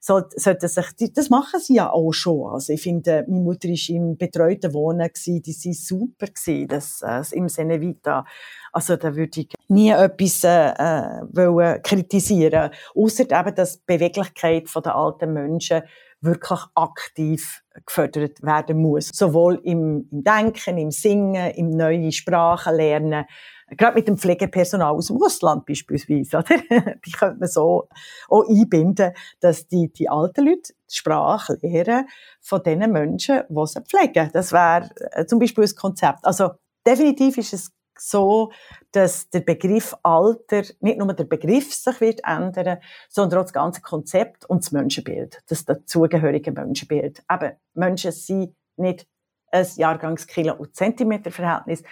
sollten 0.00 0.68
sich, 0.68 1.12
das 1.12 1.30
machen 1.30 1.60
sie 1.60 1.74
ja 1.74 1.90
auch 1.90 2.12
schon. 2.12 2.52
Also 2.52 2.72
ich 2.72 2.82
finde, 2.82 3.24
meine 3.28 3.42
Mutter 3.42 3.68
war 3.68 3.96
im 3.96 4.16
betreuten 4.16 4.72
Wohnen, 4.72 5.08
gewesen, 5.08 5.42
die 5.42 5.52
sind 5.52 5.76
super 5.76 6.26
gewesen, 6.26 6.68
das, 6.68 6.98
das 7.00 7.32
im 7.32 7.48
Sinne 7.48 7.80
Vita. 7.80 8.24
Also 8.72 8.96
da 8.96 9.14
würde 9.14 9.40
ich 9.40 9.48
nie 9.68 9.90
etwas 9.90 10.44
äh, 10.44 10.70
äh 10.70 11.22
wollen 11.32 11.82
kritisieren, 11.82 12.70
außer 12.94 13.24
eben, 13.24 13.54
dass 13.54 13.78
die 13.78 13.84
Beweglichkeit 13.86 14.68
der 14.74 14.94
alten 14.94 15.32
Menschen 15.32 15.82
wirklich 16.20 16.60
aktiv 16.74 17.62
gefördert 17.84 18.42
werden 18.42 18.80
muss. 18.80 19.10
Sowohl 19.12 19.60
im, 19.64 20.08
im 20.10 20.24
Denken, 20.24 20.78
im 20.78 20.90
Singen, 20.90 21.50
im 21.52 21.70
neue 21.70 22.12
Sprachen 22.12 22.74
lernen, 22.76 23.24
Gerade 23.68 23.96
mit 23.96 24.06
dem 24.06 24.16
Pflegepersonal 24.16 24.94
aus 24.94 25.08
dem 25.08 25.16
Russland 25.16 25.66
beispielsweise, 25.66 26.38
oder? 26.38 26.56
Die 27.04 27.10
könnte 27.10 27.40
man 27.40 27.48
so 27.48 27.88
auch 28.28 28.48
einbinden, 28.48 29.12
dass 29.40 29.66
die, 29.66 29.92
die 29.92 30.08
alten 30.08 30.46
Leute 30.46 30.72
die 30.88 30.94
Sprache 30.94 31.58
lernen 31.60 32.06
von 32.40 32.62
den 32.62 32.78
Menschen, 32.92 33.42
die 33.48 33.66
sie 33.66 33.80
pflegen. 33.82 34.30
Das 34.32 34.52
wäre 34.52 34.88
äh, 35.10 35.26
zum 35.26 35.40
Beispiel 35.40 35.64
ein 35.64 35.74
Konzept. 35.74 36.24
Also, 36.24 36.50
definitiv 36.86 37.38
ist 37.38 37.54
es 37.54 37.72
so, 37.98 38.52
dass 38.92 39.30
der 39.30 39.40
Begriff 39.40 39.96
Alter, 40.02 40.62
nicht 40.80 40.98
nur 40.98 41.12
der 41.12 41.24
Begriff 41.24 41.74
sich 41.74 42.00
wird 42.00 42.20
ändern, 42.24 42.78
sondern 43.08 43.40
auch 43.40 43.44
das 43.44 43.52
ganze 43.52 43.80
Konzept 43.80 44.44
und 44.44 44.64
das 44.64 44.72
Menschenbild, 44.72 45.42
das 45.48 45.64
dazugehörige 45.64 46.52
Menschenbild. 46.52 47.24
Eben, 47.30 47.52
Menschen 47.74 48.12
sind 48.12 48.54
nicht 48.76 49.06
ein 49.50 49.64
Jahrgangskilo- 49.64 50.56
und 50.56 50.74
Zentimeter-Verhältnis, 50.76 51.82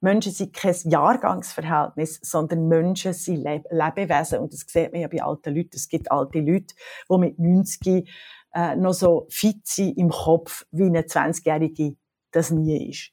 Menschen 0.00 0.32
sind 0.32 0.54
kein 0.54 0.74
Jahrgangsverhältnis, 0.84 2.20
sondern 2.22 2.68
Menschen 2.68 3.12
sind 3.12 3.42
Le 3.42 3.62
Lebewesen. 3.70 4.40
Und 4.40 4.52
das 4.52 4.64
sieht 4.66 4.92
man 4.92 5.00
ja 5.00 5.08
bei 5.08 5.22
alten 5.22 5.54
Leuten. 5.54 5.74
Es 5.74 5.88
gibt 5.88 6.10
alte 6.10 6.40
Leute, 6.40 6.74
die 7.10 7.18
mit 7.18 7.38
90 7.38 8.08
äh, 8.54 8.76
noch 8.76 8.94
so 8.94 9.26
fit 9.30 9.66
sind 9.66 9.98
im 9.98 10.10
Kopf 10.10 10.64
wie 10.70 10.84
eine 10.84 11.02
20-Jährige 11.02 11.96
das 12.30 12.50
nie 12.50 12.90
ist. 12.90 13.10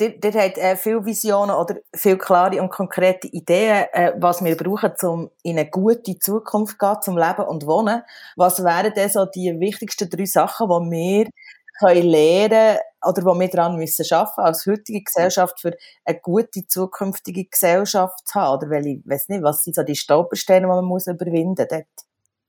der, 0.00 0.32
hat 0.32 0.58
äh, 0.58 0.76
viele 0.76 1.04
Visionen 1.04 1.54
oder 1.54 1.76
viele 1.94 2.18
klare 2.18 2.60
und 2.62 2.70
konkrete 2.70 3.28
Ideen, 3.28 3.86
äh, 3.92 4.12
was 4.16 4.42
wir 4.42 4.56
brauchen, 4.56 4.92
um 5.02 5.30
in 5.42 5.58
eine 5.58 5.68
gute 5.68 6.18
Zukunft 6.18 6.72
zu 6.72 6.78
gehen, 6.78 7.02
zum 7.02 7.18
Leben 7.18 7.44
und 7.46 7.66
Wohnen. 7.66 8.02
Was 8.36 8.64
wären 8.64 8.94
denn 8.94 9.10
so 9.10 9.26
die 9.26 9.58
wichtigsten 9.60 10.08
drei 10.08 10.24
Sachen, 10.24 10.68
die 10.68 10.90
wir 10.90 11.26
können 11.78 12.06
lernen 12.06 12.78
oder 13.06 13.24
wo 13.24 13.38
wir 13.38 13.48
daran 13.48 13.76
müssen 13.76 14.04
arbeiten 14.10 14.40
als 14.40 14.66
heutige 14.66 15.02
Gesellschaft 15.02 15.60
für 15.60 15.72
eine 16.04 16.20
gute 16.20 16.66
zukünftige 16.66 17.44
Gesellschaft 17.44 18.26
zu 18.26 18.34
haben? 18.34 18.58
Oder 18.58 18.70
welche, 18.70 18.90
ich 18.90 19.08
weiß 19.08 19.28
nicht, 19.28 19.42
was 19.42 19.64
sind 19.64 19.76
so 19.76 19.82
die 19.82 19.96
Stolpersteine, 19.96 20.66
die 20.66 20.66
man 20.66 20.84
muss 20.84 21.06
überwinden 21.06 21.66
muss? 21.70 21.84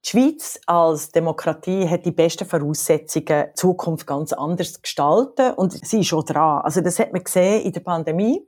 Die 0.05 0.09
Schweiz 0.09 0.59
als 0.67 1.09
Demokratie 1.11 1.89
hat 1.89 2.05
die 2.05 2.11
besten 2.11 2.45
Voraussetzungen, 2.45 3.47
die 3.49 3.53
Zukunft 3.55 4.05
ganz 4.05 4.33
anders 4.33 4.73
zu 4.73 4.81
gestalten. 4.81 5.53
Und 5.53 5.73
sie 5.85 6.01
ist 6.01 6.07
schon 6.07 6.25
dran. 6.25 6.61
Also, 6.61 6.81
das 6.81 6.99
hat 6.99 7.11
man 7.11 7.23
gesehen 7.23 7.63
in 7.63 7.71
der 7.71 7.79
Pandemie. 7.79 8.47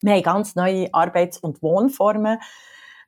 Wir 0.00 0.14
haben 0.14 0.22
ganz 0.22 0.54
neue 0.54 0.88
Arbeits- 0.94 1.38
und 1.38 1.62
Wohnformen 1.62 2.38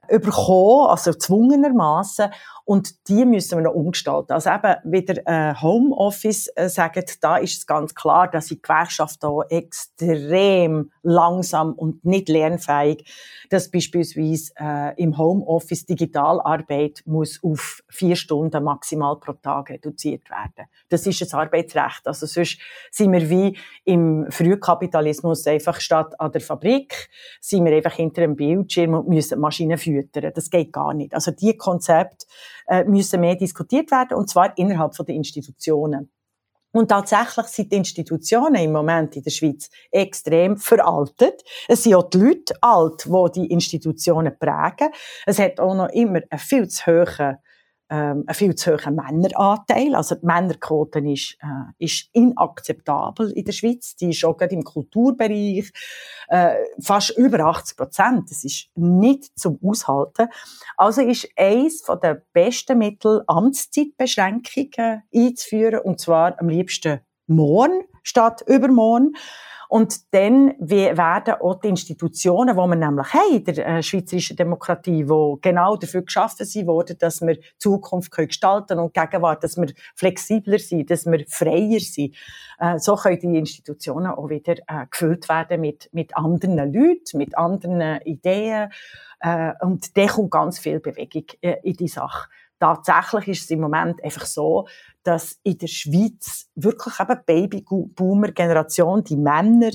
bekommen, 0.08 0.88
also 0.88 1.12
zwungenermaßen. 1.12 2.30
Und 2.68 3.08
die 3.08 3.24
müssen 3.24 3.56
wir 3.56 3.62
noch 3.62 3.72
umgestalten. 3.72 4.34
Also 4.34 4.50
eben 4.50 4.92
wieder 4.92 5.26
äh, 5.26 5.54
Homeoffice 5.54 6.50
äh, 6.54 6.68
sagen, 6.68 7.02
da 7.22 7.38
ist 7.38 7.56
es 7.56 7.66
ganz 7.66 7.94
klar, 7.94 8.30
dass 8.30 8.48
die 8.48 8.60
Gewerkschaft 8.60 9.24
da 9.24 9.40
extrem 9.48 10.92
langsam 11.02 11.72
und 11.72 12.04
nicht 12.04 12.28
lernfähig, 12.28 13.10
dass 13.48 13.70
beispielsweise 13.70 14.52
äh, 14.60 15.02
im 15.02 15.16
Homeoffice 15.16 15.86
Digitalarbeit 15.86 17.00
muss 17.06 17.40
auf 17.42 17.82
vier 17.88 18.16
Stunden 18.16 18.62
maximal 18.62 19.18
pro 19.18 19.32
Tag 19.32 19.70
reduziert 19.70 20.28
werden. 20.28 20.68
Das 20.90 21.06
ist 21.06 21.22
ein 21.22 21.40
Arbeitsrecht. 21.40 22.02
Also 22.06 22.26
sonst 22.26 22.58
sind 22.90 23.14
wir 23.14 23.30
wie 23.30 23.56
im 23.84 24.26
Frühkapitalismus 24.28 25.46
einfach 25.46 25.80
statt 25.80 26.20
an 26.20 26.32
der 26.32 26.42
Fabrik, 26.42 27.08
sind 27.40 27.64
wir 27.64 27.74
einfach 27.74 27.94
hinter 27.94 28.24
einem 28.24 28.36
Bildschirm 28.36 28.92
und 28.92 29.08
müssen 29.08 29.40
Maschinen 29.40 29.78
füttern. 29.78 30.32
Das 30.34 30.50
geht 30.50 30.70
gar 30.70 30.92
nicht. 30.92 31.14
Also 31.14 31.30
die 31.30 31.56
Konzepte 31.56 32.26
äh, 32.68 32.84
müssen 32.84 33.20
mehr 33.20 33.36
diskutiert 33.36 33.90
werden, 33.90 34.16
und 34.16 34.30
zwar 34.30 34.56
innerhalb 34.56 34.92
der 34.94 35.14
Institutionen. 35.14 36.10
Und 36.70 36.88
tatsächlich 36.88 37.46
sind 37.46 37.72
die 37.72 37.76
Institutionen 37.76 38.56
im 38.56 38.72
Moment 38.72 39.16
in 39.16 39.22
der 39.22 39.30
Schweiz 39.30 39.70
extrem 39.90 40.58
veraltet. 40.58 41.42
Es 41.66 41.82
sind 41.82 41.94
auch 41.94 42.10
die 42.10 42.18
Leute 42.18 42.54
alt, 42.60 43.06
die 43.06 43.40
die 43.40 43.52
Institutionen 43.52 44.38
prägen. 44.38 44.90
Es 45.24 45.38
hat 45.38 45.58
auch 45.60 45.74
noch 45.74 45.88
immer 45.88 46.20
einen 46.28 46.38
viel 46.38 46.68
zu 46.68 46.86
hohen 46.86 47.38
ähm, 47.90 48.24
ein 48.26 48.34
viel 48.34 48.54
zu 48.54 48.72
hoher 48.72 48.90
Männeranteil. 48.90 49.94
Also 49.94 50.14
die 50.14 50.26
Männerquote 50.26 50.98
ist, 51.00 51.36
äh, 51.40 51.84
ist 51.84 52.08
inakzeptabel 52.12 53.30
in 53.32 53.44
der 53.44 53.52
Schweiz. 53.52 53.96
Die 53.96 54.10
ist 54.10 54.24
auch 54.24 54.36
gerade 54.36 54.54
im 54.54 54.64
Kulturbereich 54.64 55.72
äh, 56.28 56.54
fast 56.80 57.16
über 57.16 57.40
80 57.40 57.76
Prozent. 57.76 58.30
Das 58.30 58.44
ist 58.44 58.68
nicht 58.74 59.38
zum 59.38 59.58
Aushalten. 59.62 60.28
Also 60.76 61.02
ist 61.02 61.28
eines 61.36 61.82
der 62.02 62.22
besten 62.32 62.78
Mittel, 62.78 63.22
Amtszeitbeschränkungen 63.26 65.02
einzuführen, 65.14 65.80
und 65.80 66.00
zwar 66.00 66.38
am 66.40 66.48
liebsten 66.48 67.00
morgen 67.26 67.84
statt 68.02 68.42
übermorgen. 68.46 69.14
Und 69.68 70.14
dann 70.14 70.54
werden 70.58 71.34
auch 71.34 71.60
die 71.60 71.68
Institutionen, 71.68 72.56
die 72.56 72.60
wir 72.60 72.74
nämlich 72.74 73.12
haben 73.12 73.34
in 73.34 73.44
der 73.44 73.66
äh, 73.66 73.82
schweizerischen 73.82 74.36
Demokratie, 74.36 75.04
die 75.04 75.34
genau 75.42 75.76
dafür 75.76 76.02
geschaffen 76.02 76.46
sind 76.46 76.66
worden, 76.66 76.96
dass 76.98 77.20
wir 77.20 77.38
Zukunft 77.58 78.10
können 78.10 78.28
gestalten 78.28 78.78
und 78.78 78.94
Gegenwart, 78.94 79.44
dass 79.44 79.58
wir 79.58 79.68
flexibler 79.94 80.58
sind, 80.58 80.90
dass 80.90 81.04
wir 81.04 81.22
freier 81.28 81.80
sind. 81.80 82.16
Äh, 82.58 82.78
so 82.78 82.96
können 82.96 83.20
die 83.20 83.38
Institutionen 83.38 84.06
auch 84.06 84.30
wieder 84.30 84.54
äh, 84.54 84.86
gefüllt 84.90 85.28
werden 85.28 85.60
mit, 85.60 85.90
mit 85.92 86.16
anderen 86.16 86.72
Leuten, 86.72 87.18
mit 87.18 87.36
anderen 87.36 88.00
Ideen. 88.02 88.70
Und 89.60 89.96
da 89.96 90.06
kommt 90.06 90.30
ganz 90.30 90.60
viel 90.60 90.78
Bewegung 90.78 91.24
in 91.42 91.72
die 91.74 91.88
Sache 91.88 92.28
tatsächlich 92.58 93.28
ist 93.28 93.44
es 93.44 93.50
im 93.50 93.60
Moment 93.60 94.02
einfach 94.02 94.26
so, 94.26 94.66
dass 95.08 95.38
in 95.42 95.56
der 95.56 95.68
Schweiz 95.68 96.50
wirklich 96.54 97.00
eben 97.00 97.18
Babyboomer-Generation, 97.24 99.04
die 99.04 99.16
Männer 99.16 99.70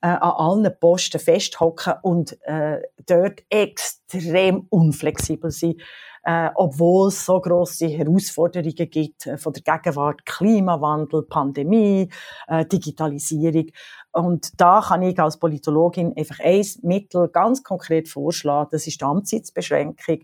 äh, 0.00 0.06
an 0.06 0.20
allen 0.62 0.78
Posten 0.78 1.18
festhocken 1.18 1.94
und 2.02 2.40
äh, 2.42 2.80
dort 3.04 3.42
extrem 3.50 4.68
unflexibel 4.70 5.50
sind, 5.50 5.82
äh, 6.22 6.50
obwohl 6.54 7.08
es 7.08 7.26
so 7.26 7.40
grosse 7.40 7.88
Herausforderungen 7.88 8.88
gibt 8.88 9.26
äh, 9.26 9.36
von 9.38 9.54
der 9.54 9.62
Gegenwart, 9.62 10.24
Klimawandel, 10.24 11.24
Pandemie, 11.24 12.08
äh, 12.46 12.64
Digitalisierung. 12.64 13.66
Und 14.12 14.60
da 14.60 14.84
kann 14.86 15.02
ich 15.02 15.18
als 15.18 15.40
Politologin 15.40 16.16
einfach 16.16 16.38
ein 16.38 16.64
Mittel 16.82 17.26
ganz 17.26 17.64
konkret 17.64 18.08
vorschlagen, 18.08 18.68
das 18.70 18.86
ist 18.86 19.00
die 19.00 19.04
Amtssitzbeschränkung 19.04 20.20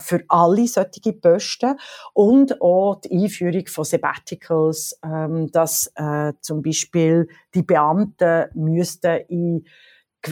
für 0.00 0.24
alle 0.28 0.66
solche 0.66 1.12
Posten 1.12 1.76
und 2.14 2.60
auch 2.60 3.00
die 3.00 3.24
Einführung 3.24 3.66
von 3.66 3.84
Sabbaticals, 3.84 4.98
ähm, 5.04 5.50
dass 5.52 5.92
äh, 5.94 6.32
zum 6.40 6.62
Beispiel 6.62 7.28
die 7.54 7.62
Beamten 7.62 8.46
müssten 8.54 9.20
in 9.28 9.64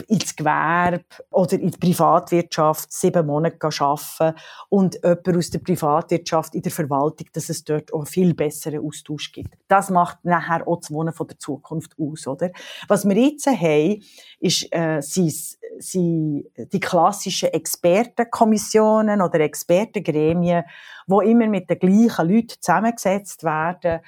ins 0.07 0.35
Gewerbe 0.35 1.03
oder 1.31 1.53
in 1.53 1.71
die 1.71 1.77
Privatwirtschaft 1.77 2.91
sieben 2.91 3.25
Monate 3.25 3.57
arbeiten 3.61 4.37
und 4.69 4.95
jemand 4.95 5.37
aus 5.37 5.49
der 5.49 5.59
Privatwirtschaft 5.59 6.55
in 6.55 6.61
der 6.61 6.71
Verwaltung, 6.71 7.27
dass 7.33 7.49
es 7.49 7.63
dort 7.63 7.93
auch 7.93 8.07
viel 8.07 8.33
besseren 8.33 8.85
Austausch 8.85 9.31
gibt. 9.31 9.55
Das 9.67 9.89
macht 9.89 10.23
nachher 10.23 10.67
auch 10.67 10.79
das 10.79 10.91
Wohnen 10.91 11.13
von 11.13 11.27
der 11.27 11.39
Zukunft 11.39 11.95
aus, 11.99 12.27
oder? 12.27 12.51
Was 12.87 13.07
wir 13.07 13.17
jetzt 13.17 13.47
haben, 13.47 14.03
ist, 14.39 14.67
äh, 14.71 15.01
sind, 15.01 15.33
sind 15.77 16.45
die 16.57 16.79
klassischen 16.79 17.49
Expertenkommissionen 17.49 19.21
oder 19.21 19.39
Expertengremien, 19.41 20.63
wo 21.07 21.21
immer 21.21 21.47
mit 21.47 21.69
den 21.69 21.79
gleichen 21.79 22.29
Leuten 22.29 22.55
zusammengesetzt 22.59 23.43
werden, 23.43 24.01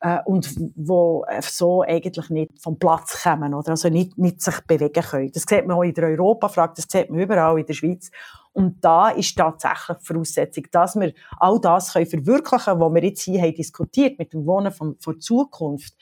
äh, 0.00 0.18
und 0.24 0.54
wo 0.76 1.24
so 1.40 1.82
eigentlich 1.82 2.28
nicht 2.30 2.60
vom 2.60 2.78
Platz 2.78 3.22
kommen 3.22 3.54
oder 3.54 3.70
also 3.70 3.88
nicht, 3.88 4.18
nicht 4.18 4.42
sich 4.42 4.60
bewegen 4.66 5.02
können. 5.02 5.32
Das 5.32 5.44
sieht 5.48 5.66
man 5.66 5.76
auch 5.76 5.82
in 5.82 5.94
der 5.94 6.08
Europafrage, 6.08 6.74
das 6.76 6.86
sieht 6.88 7.10
man 7.10 7.20
überall 7.20 7.58
in 7.58 7.66
der 7.66 7.74
Schweiz. 7.74 8.10
Und 8.52 8.82
da 8.84 9.10
ist 9.10 9.36
tatsächlich 9.36 9.98
die 9.98 10.04
Voraussetzung, 10.04 10.64
dass 10.70 10.96
wir 10.96 11.12
all 11.38 11.60
das 11.60 11.92
können 11.92 12.06
verwirklichen 12.06 12.80
was 12.80 12.94
wir 12.94 13.04
jetzt 13.04 13.22
hier 13.22 13.42
haben 13.42 13.54
diskutiert 13.54 14.18
mit 14.18 14.32
dem 14.32 14.46
Wohnen 14.46 14.72
von, 14.72 14.96
von 14.98 15.20
Zukunft. 15.20 15.94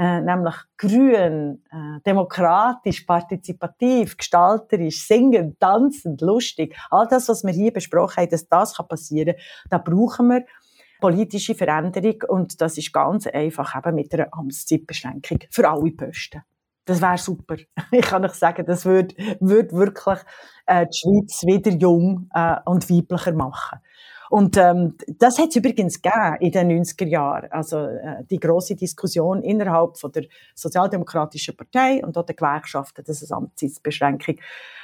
Äh, 0.00 0.20
nämlich 0.20 0.54
grün, 0.76 1.64
äh, 1.72 2.00
demokratisch, 2.06 3.00
partizipativ, 3.00 4.16
gestalterisch, 4.16 5.04
singend, 5.04 5.58
tanzend, 5.58 6.20
lustig. 6.20 6.76
All 6.88 7.08
das, 7.08 7.28
was 7.28 7.42
wir 7.42 7.52
hier 7.52 7.72
besprochen 7.72 8.22
haben, 8.22 8.30
dass 8.30 8.46
das 8.46 8.74
passieren 8.88 9.34
kann, 9.34 9.70
da 9.70 9.78
brauchen 9.78 10.28
wir 10.28 10.44
politische 11.00 11.56
Veränderung 11.56 12.22
und 12.28 12.60
das 12.60 12.78
ist 12.78 12.92
ganz 12.92 13.26
einfach 13.26 13.74
eben 13.76 13.96
mit 13.96 14.14
einer 14.14 14.28
Amtszeitbeschränkung 14.30 15.40
für 15.50 15.68
alle 15.68 15.90
Posten. 15.90 16.42
Das 16.84 17.02
wäre 17.02 17.18
super. 17.18 17.56
Ich 17.90 18.06
kann 18.06 18.24
euch 18.24 18.34
sagen, 18.34 18.64
das 18.66 18.84
würde, 18.84 19.16
würde 19.40 19.72
wirklich 19.72 20.20
äh, 20.66 20.86
die 20.86 20.96
Schweiz 20.96 21.42
wieder 21.44 21.72
jung 21.72 22.30
äh, 22.32 22.54
und 22.66 22.88
weiblicher 22.88 23.32
machen. 23.32 23.80
Und 24.30 24.56
ähm, 24.56 24.96
das 25.18 25.38
hat 25.38 25.50
es 25.50 25.56
übrigens 25.56 26.02
gegeben 26.02 26.36
in 26.40 26.52
den 26.52 26.84
90er 26.84 27.06
Jahren. 27.06 27.50
Also 27.50 27.78
äh, 27.78 28.24
die 28.30 28.38
große 28.38 28.74
Diskussion 28.76 29.42
innerhalb 29.42 29.98
von 29.98 30.12
der 30.12 30.24
Sozialdemokratischen 30.54 31.56
Partei 31.56 32.04
und 32.04 32.16
auch 32.16 32.26
der 32.26 32.34
Gewerkschaften, 32.34 33.04
dass 33.04 33.22
eine 33.22 33.36
Amtszeitbeschränkung 33.36 34.36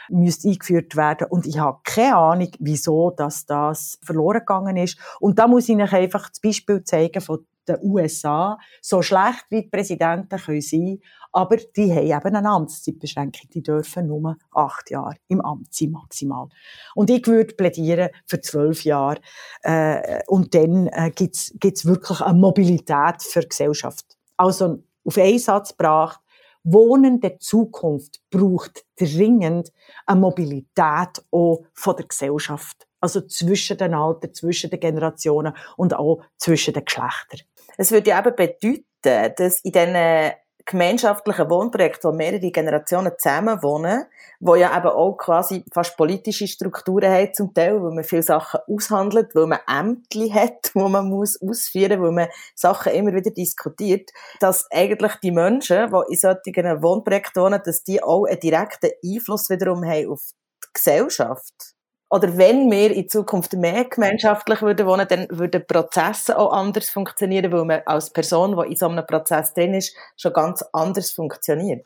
müsste 0.08 0.48
eingeführt 0.48 0.96
werden. 0.96 1.26
Und 1.30 1.46
ich 1.46 1.58
habe 1.58 1.78
keine 1.84 2.16
Ahnung, 2.16 2.50
wieso 2.58 3.10
dass 3.10 3.46
das 3.46 3.98
verloren 4.02 4.40
gegangen 4.40 4.76
ist. 4.76 4.98
Und 5.20 5.38
da 5.38 5.46
muss 5.46 5.64
ich 5.64 5.70
Ihnen 5.70 5.88
einfach 5.88 6.28
das 6.28 6.40
Beispiel 6.40 6.84
zeigen 6.84 7.20
von 7.20 7.46
den 7.68 7.78
USA, 7.82 8.58
so 8.80 9.02
schlecht 9.02 9.46
wie 9.50 9.62
die 9.62 9.68
Präsidenten 9.68 10.38
können 10.38 10.60
sein, 10.60 11.00
aber 11.32 11.56
die 11.56 11.92
haben 11.92 12.06
eben 12.06 12.36
eine 12.36 12.48
Amtszeitbeschränkung. 12.48 13.50
Die 13.52 13.62
dürfen 13.62 14.06
nur 14.06 14.36
acht 14.52 14.90
Jahre 14.90 15.16
im 15.28 15.40
Amt 15.40 15.74
sein, 15.74 15.90
maximal. 15.90 16.48
Und 16.94 17.10
ich 17.10 17.26
würde 17.26 17.54
plädieren 17.54 18.10
für 18.26 18.40
zwölf 18.40 18.84
Jahre. 18.84 19.20
Äh, 19.62 20.20
und 20.28 20.54
dann 20.54 20.86
äh, 20.88 21.10
gibt 21.10 21.34
es 21.34 21.86
wirklich 21.86 22.20
eine 22.20 22.38
Mobilität 22.38 23.20
für 23.20 23.40
die 23.40 23.48
Gesellschaft. 23.48 24.16
Also 24.36 24.84
auf 25.04 25.18
einen 25.18 25.38
Satz 25.38 25.70
gebracht, 25.70 26.20
Wohnen 26.62 27.20
der 27.20 27.38
Zukunft 27.40 28.22
braucht 28.30 28.86
dringend 28.96 29.70
eine 30.06 30.20
Mobilität 30.20 31.22
auch 31.30 31.64
von 31.74 31.96
der 31.96 32.06
Gesellschaft. 32.06 32.86
Also 33.00 33.20
zwischen 33.20 33.76
den 33.76 33.92
Altern, 33.92 34.32
zwischen 34.32 34.70
den 34.70 34.80
Generationen 34.80 35.52
und 35.76 35.94
auch 35.94 36.22
zwischen 36.38 36.72
den 36.72 36.84
Geschlechtern. 36.86 37.40
Es 37.76 37.90
würde 37.90 38.10
ja 38.10 38.18
eben 38.18 38.36
bedeuten, 38.36 39.34
dass 39.36 39.60
in 39.60 39.72
diesen 39.72 40.34
gemeinschaftlichen 40.66 41.50
Wohnprojekten, 41.50 42.10
wo 42.10 42.14
mehrere 42.14 42.50
Generationen 42.50 43.12
zusammen 43.18 43.62
wohnen, 43.62 44.06
wo 44.40 44.54
ja 44.54 44.76
eben 44.76 44.88
auch 44.88 45.16
quasi 45.16 45.64
fast 45.72 45.96
politische 45.96 46.48
Strukturen 46.48 47.10
haben 47.12 47.34
zum 47.34 47.52
Teil, 47.52 47.82
wo 47.82 47.90
man 47.90 48.04
viele 48.04 48.22
Sachen 48.22 48.60
aushandelt, 48.66 49.34
wo 49.34 49.46
man 49.46 49.60
Ämter 49.68 50.32
hat, 50.32 50.70
wo 50.74 50.88
man 50.88 51.08
muss 51.08 51.40
ausführen, 51.40 52.02
wo 52.02 52.10
man 52.10 52.28
Sachen 52.54 52.92
immer 52.92 53.12
wieder 53.12 53.30
diskutiert, 53.30 54.10
dass 54.40 54.66
eigentlich 54.70 55.12
die 55.22 55.32
Menschen, 55.32 55.90
die 55.90 56.12
in 56.12 56.18
solchen 56.18 56.82
Wohnprojekten 56.82 57.42
wohnen, 57.42 57.60
dass 57.64 57.84
die 57.84 58.02
auch 58.02 58.24
einen 58.24 58.40
direkten 58.40 58.90
Einfluss 59.04 59.50
wiederum 59.50 59.84
haben 59.84 60.08
auf 60.08 60.22
die 60.64 60.68
Gesellschaft 60.72 61.73
oder 62.14 62.38
wenn 62.38 62.70
wir 62.70 62.92
in 62.92 63.08
Zukunft 63.08 63.54
mehr 63.54 63.86
gemeinschaftlich 63.86 64.62
würden 64.62 64.86
wohnen, 64.86 65.08
dann 65.08 65.26
würden 65.30 65.66
Prozesse 65.66 66.38
auch 66.38 66.52
anders 66.52 66.88
funktionieren, 66.88 67.50
weil 67.50 67.64
man 67.64 67.82
als 67.86 68.10
Person, 68.10 68.56
die 68.56 68.70
in 68.70 68.76
so 68.76 68.86
einem 68.86 69.04
Prozess 69.04 69.52
drin 69.52 69.74
ist, 69.74 69.96
schon 70.16 70.32
ganz 70.32 70.64
anders 70.72 71.10
funktioniert. 71.10 71.84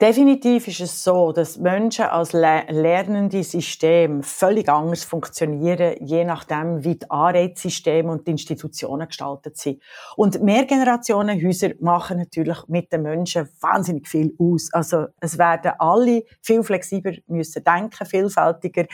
Definitiv 0.00 0.66
ist 0.66 0.80
es 0.80 1.04
so, 1.04 1.30
dass 1.30 1.56
Menschen 1.56 2.06
als 2.06 2.32
lernende 2.32 3.44
System 3.44 4.24
völlig 4.24 4.68
anders 4.68 5.04
funktionieren, 5.04 5.94
je 6.00 6.24
nachdem, 6.24 6.82
wie 6.82 6.96
die 6.96 7.08
Anreizsysteme 7.08 8.10
und 8.10 8.26
die 8.26 8.32
Institutionen 8.32 9.06
gestaltet 9.06 9.56
sind. 9.56 9.80
Und 10.16 10.42
Mehrgenerationenhäuser 10.42 11.74
machen 11.78 12.18
natürlich 12.18 12.58
mit 12.66 12.92
den 12.92 13.02
Menschen 13.02 13.48
wahnsinnig 13.60 14.08
viel 14.08 14.34
aus. 14.36 14.68
Also 14.72 15.06
es 15.20 15.38
werden 15.38 15.72
alle 15.78 16.24
viel 16.42 16.64
flexibler 16.64 17.14
müssen 17.28 17.62
denken, 17.62 18.04
vielfältiger. 18.04 18.86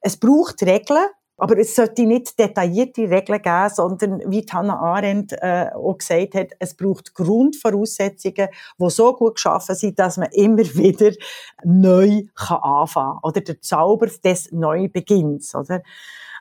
Es 0.00 0.16
braucht 0.16 0.62
Regeln, 0.62 1.08
aber 1.38 1.56
es 1.58 1.74
sollte 1.74 2.02
nicht 2.02 2.38
detaillierte 2.38 3.08
Regeln 3.08 3.40
geben, 3.40 3.70
sondern 3.72 4.22
wie 4.26 4.44
Hannah 4.50 4.78
Arendt 4.78 5.32
äh, 5.32 5.70
auch 5.72 5.96
gesagt 5.96 6.34
hat, 6.34 6.48
es 6.58 6.74
braucht 6.74 7.14
Grundvoraussetzungen, 7.14 8.48
die 8.78 8.90
so 8.90 9.14
gut 9.14 9.36
geschaffen 9.36 9.76
sind, 9.76 9.98
dass 9.98 10.16
man 10.16 10.28
immer 10.32 10.58
wieder 10.74 11.12
neu 11.64 12.24
kann 12.34 12.58
anfangen 12.58 13.12
kann. 13.12 13.20
Oder 13.22 13.40
der 13.40 13.60
Zauber 13.60 14.08
des 14.08 14.50
Neubeginns. 14.50 15.54
Oder? 15.54 15.82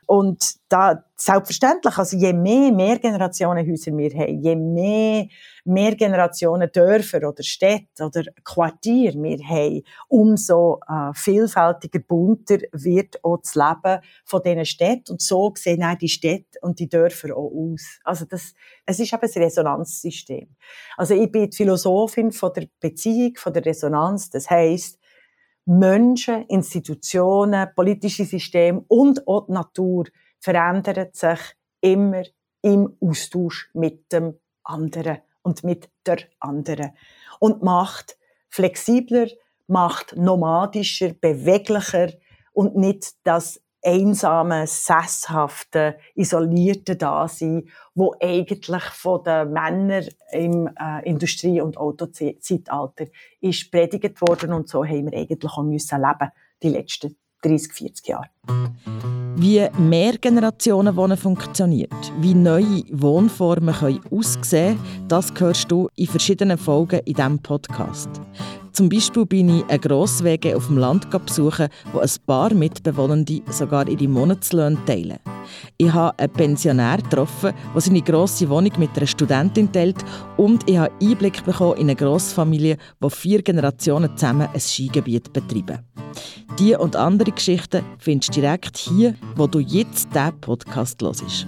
Und 0.08 0.56
da, 0.70 1.04
selbstverständlich, 1.18 1.98
also 1.98 2.16
je 2.16 2.32
mehr 2.32 2.72
Mehrgenerationenhäuser 2.72 3.92
wir 3.98 4.10
haben, 4.12 4.42
je 4.42 4.56
mehr 4.56 5.28
Mehrgenerationen 5.66 6.72
Dörfer 6.72 7.28
oder 7.28 7.44
Städte 7.44 8.06
oder 8.06 8.24
Quartier 8.46 9.14
wir 9.16 9.38
haben, 9.46 9.84
umso 10.08 10.80
äh, 10.88 11.12
vielfältiger, 11.14 12.00
bunter 12.00 12.60
wird 12.72 13.22
auch 13.22 13.40
das 13.42 13.56
Leben 13.56 14.00
von 14.24 14.42
diesen 14.44 14.66
Städten. 14.66 15.12
Und 15.12 15.22
so 15.22 15.52
sehen 15.58 15.84
auch 15.84 15.98
die 15.98 16.08
Städte 16.08 16.58
und 16.62 16.80
die 16.80 16.88
Dörfer 16.88 17.36
auch 17.36 17.52
aus. 17.52 18.00
Also 18.06 18.24
das, 18.24 18.54
es 18.86 19.00
ist 19.02 19.12
eben 19.12 19.22
ein 19.22 19.44
Resonanzsystem. 19.44 20.56
Also 20.96 21.16
ich 21.16 21.30
bin 21.30 21.50
die 21.50 21.58
Philosophin 21.58 22.32
von 22.32 22.54
der 22.54 22.68
Beziehung, 22.80 23.34
von 23.36 23.52
der 23.52 23.66
Resonanz. 23.66 24.30
Das 24.30 24.50
heißt, 24.50 25.00
Menschen, 25.68 26.46
Institutionen, 26.48 27.68
politische 27.76 28.24
Systeme 28.24 28.86
und 28.88 29.28
auch 29.28 29.48
die 29.48 29.52
Natur 29.52 30.06
verändern 30.40 31.10
sich 31.12 31.40
immer 31.82 32.24
im 32.62 32.96
Austausch 33.02 33.70
mit 33.74 34.12
dem 34.14 34.40
anderen 34.64 35.18
und 35.42 35.66
mit 35.66 35.90
der 36.06 36.20
anderen. 36.40 36.92
Und 37.40 37.64
macht 37.64 38.18
flexibler, 38.50 39.28
macht 39.68 40.16
nomadischer, 40.16 41.14
beweglicher 41.14 42.14
und 42.54 42.78
nicht 42.78 43.16
das 43.24 43.62
einsame, 43.88 44.68
sesshafte, 44.68 45.96
isolierte 46.14 46.98
Dasein, 46.98 47.70
wo 47.96 48.14
eigentlich 48.22 48.84
von 48.84 49.24
den 49.24 49.54
Männern 49.54 50.06
im 50.32 50.68
äh, 50.68 51.10
Industrie- 51.10 51.62
und 51.62 51.78
Autozeitalter 51.78 53.06
ist 53.40 53.72
predigt 53.72 54.20
worden 54.22 54.52
und 54.52 54.68
so 54.68 54.84
haben 54.84 55.10
wir 55.10 55.18
eigentlich 55.18 55.52
auch 55.52 55.64
müssen 55.64 56.02
leben 56.02 56.32
die 56.62 56.70
letzten 56.70 57.16
30, 57.44 57.74
40 57.74 58.08
Jahre. 58.08 58.30
Wie 59.38 59.66
Mehrgenerationenwohnen 59.78 61.16
funktioniert, 61.16 62.12
wie 62.20 62.34
neue 62.34 62.84
Wohnformen 62.92 63.74
können 63.74 64.02
aussehen 64.12 64.78
können, 64.78 65.08
das 65.08 65.32
hörst 65.38 65.72
du 65.72 65.88
in 65.96 66.08
verschiedenen 66.08 66.58
Folgen 66.58 67.00
in 67.06 67.14
diesem 67.14 67.40
Podcast. 67.40 68.10
Zum 68.78 68.90
Beispiel 68.90 69.26
bin 69.26 69.50
ich 69.50 69.66
eine 69.70 69.80
Grosswege 69.80 70.56
auf 70.56 70.68
dem 70.68 70.78
Land 70.78 71.10
besuchen, 71.10 71.68
wo 71.94 71.98
ein 71.98 72.10
paar 72.28 72.54
Mitbewohnende 72.54 73.42
sogar 73.50 73.88
ihre 73.88 74.08
Monatslöhne 74.08 74.78
teilen. 74.86 75.18
Ich 75.80 75.92
habe 75.92 76.20
einen 76.20 76.32
Pensionär 76.32 76.98
getroffen, 76.98 77.56
der 77.74 77.82
seine 77.82 78.04
grosse 78.04 78.48
Wohnung 78.48 78.74
mit 78.78 78.96
einer 78.96 79.08
Studentin 79.08 79.72
teilt 79.72 80.06
und 80.38 80.70
ich 80.70 80.78
habe 80.78 80.94
Einblick 81.02 81.44
bekommen 81.44 81.78
in 81.78 81.88
eine 81.90 81.96
Grossfamilie, 81.96 82.78
die 83.04 83.10
vier 83.10 83.42
Generationen 83.42 84.16
zusammen 84.16 84.48
ein 84.54 84.60
Skigebiet 84.60 85.34
betreiben. 85.34 85.80
Diese 86.60 86.78
und 86.78 86.96
andere 86.96 87.32
Geschichten 87.32 87.84
findest 87.98 88.38
du 88.38 88.42
direkt 88.42 88.78
hier, 88.78 89.16
wo 89.36 89.48
du 89.48 89.58
jetzt 89.58 90.10
diesen 90.14 90.40
Podcast 90.40 91.02
hörst. 91.02 91.48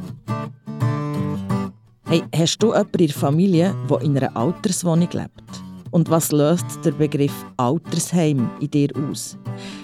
Hey, 2.07 2.23
hast 2.35 2.57
du 2.57 2.69
jemanden 2.69 3.01
in 3.01 3.05
der 3.05 3.15
Familie, 3.15 3.75
der 3.87 4.01
in 4.01 4.17
einer 4.17 4.35
Alterswohnung 4.35 5.09
lebt? 5.11 5.68
Und 5.91 6.09
was 6.09 6.31
löst 6.31 6.65
der 6.83 6.91
Begriff 6.91 7.33
Altersheim 7.57 8.49
in 8.59 8.71
dir 8.71 8.89
aus? 9.09 9.37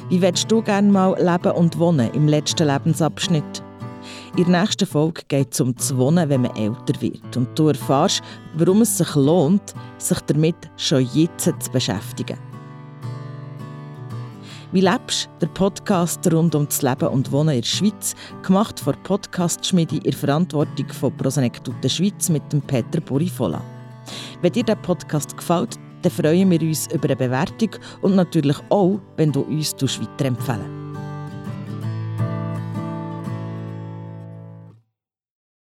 Wie 0.10 0.22
willst 0.22 0.52
du 0.52 0.62
gerne 0.62 0.91
mal 0.91 1.15
leben 1.18 1.56
und 1.56 1.80
wohnen 1.80 2.12
im 2.13 2.28
letzten 2.28 2.68
Lebensabschnitt? 2.68 3.63
In 4.38 4.52
der 4.52 4.62
nächsten 4.62 4.86
Folge 4.86 5.22
geht 5.28 5.54
es 5.54 5.62
um 5.62 5.74
das 5.74 5.96
Wohnen, 5.96 6.30
wenn 6.30 6.41
man 6.41 6.56
älter 6.56 7.02
wird. 7.02 7.38
Und 7.38 7.58
du 7.58 7.70
erfährst, 7.70 8.22
warum 8.56 8.82
es 8.82 8.98
sich 8.98 9.15
lohnt, 9.15 9.74
sich 9.98 10.20
damit 10.22 10.56
schon 10.78 11.08
jetzt 11.13 11.46
zu 11.46 11.72
beschäftigen. 11.72 12.38
Wie 14.72 14.82
lebst 14.82 15.30
Der 15.39 15.48
Podcast 15.48 16.32
rund 16.34 16.54
um 16.54 16.65
das 16.65 16.82
Leben 16.82 17.08
und 17.08 17.32
Wohnen 17.32 17.56
in 17.56 17.62
der 17.62 17.68
Schweiz, 17.68 18.13
gemacht 18.44 18.80
von 18.80 18.96
Podcast-Schmiede 19.04 19.98
in 20.04 20.12
Verantwortung 20.12 20.89
von 20.89 21.15
Prosenektute 21.15 21.89
Schweiz 21.89 22.30
mit 22.30 22.52
dem 22.52 22.62
Peter 22.62 23.00
Burifola. 23.00 23.62
Wenn 24.41 24.52
dir 24.52 24.63
der 24.63 24.76
Podcast 24.76 25.38
gefällt, 25.38 25.80
dann 26.06 26.12
freuen 26.12 26.52
wir 26.52 26.62
uns 26.62 26.88
über 26.94 27.06
eine 27.06 27.15
Bewertung 27.15 27.72
und 28.02 28.15
natürlich 28.15 28.58
auch, 28.70 29.00
wenn 29.18 29.32
du 29.32 29.41
uns 29.41 29.76
weiterempfehlen 29.82 30.85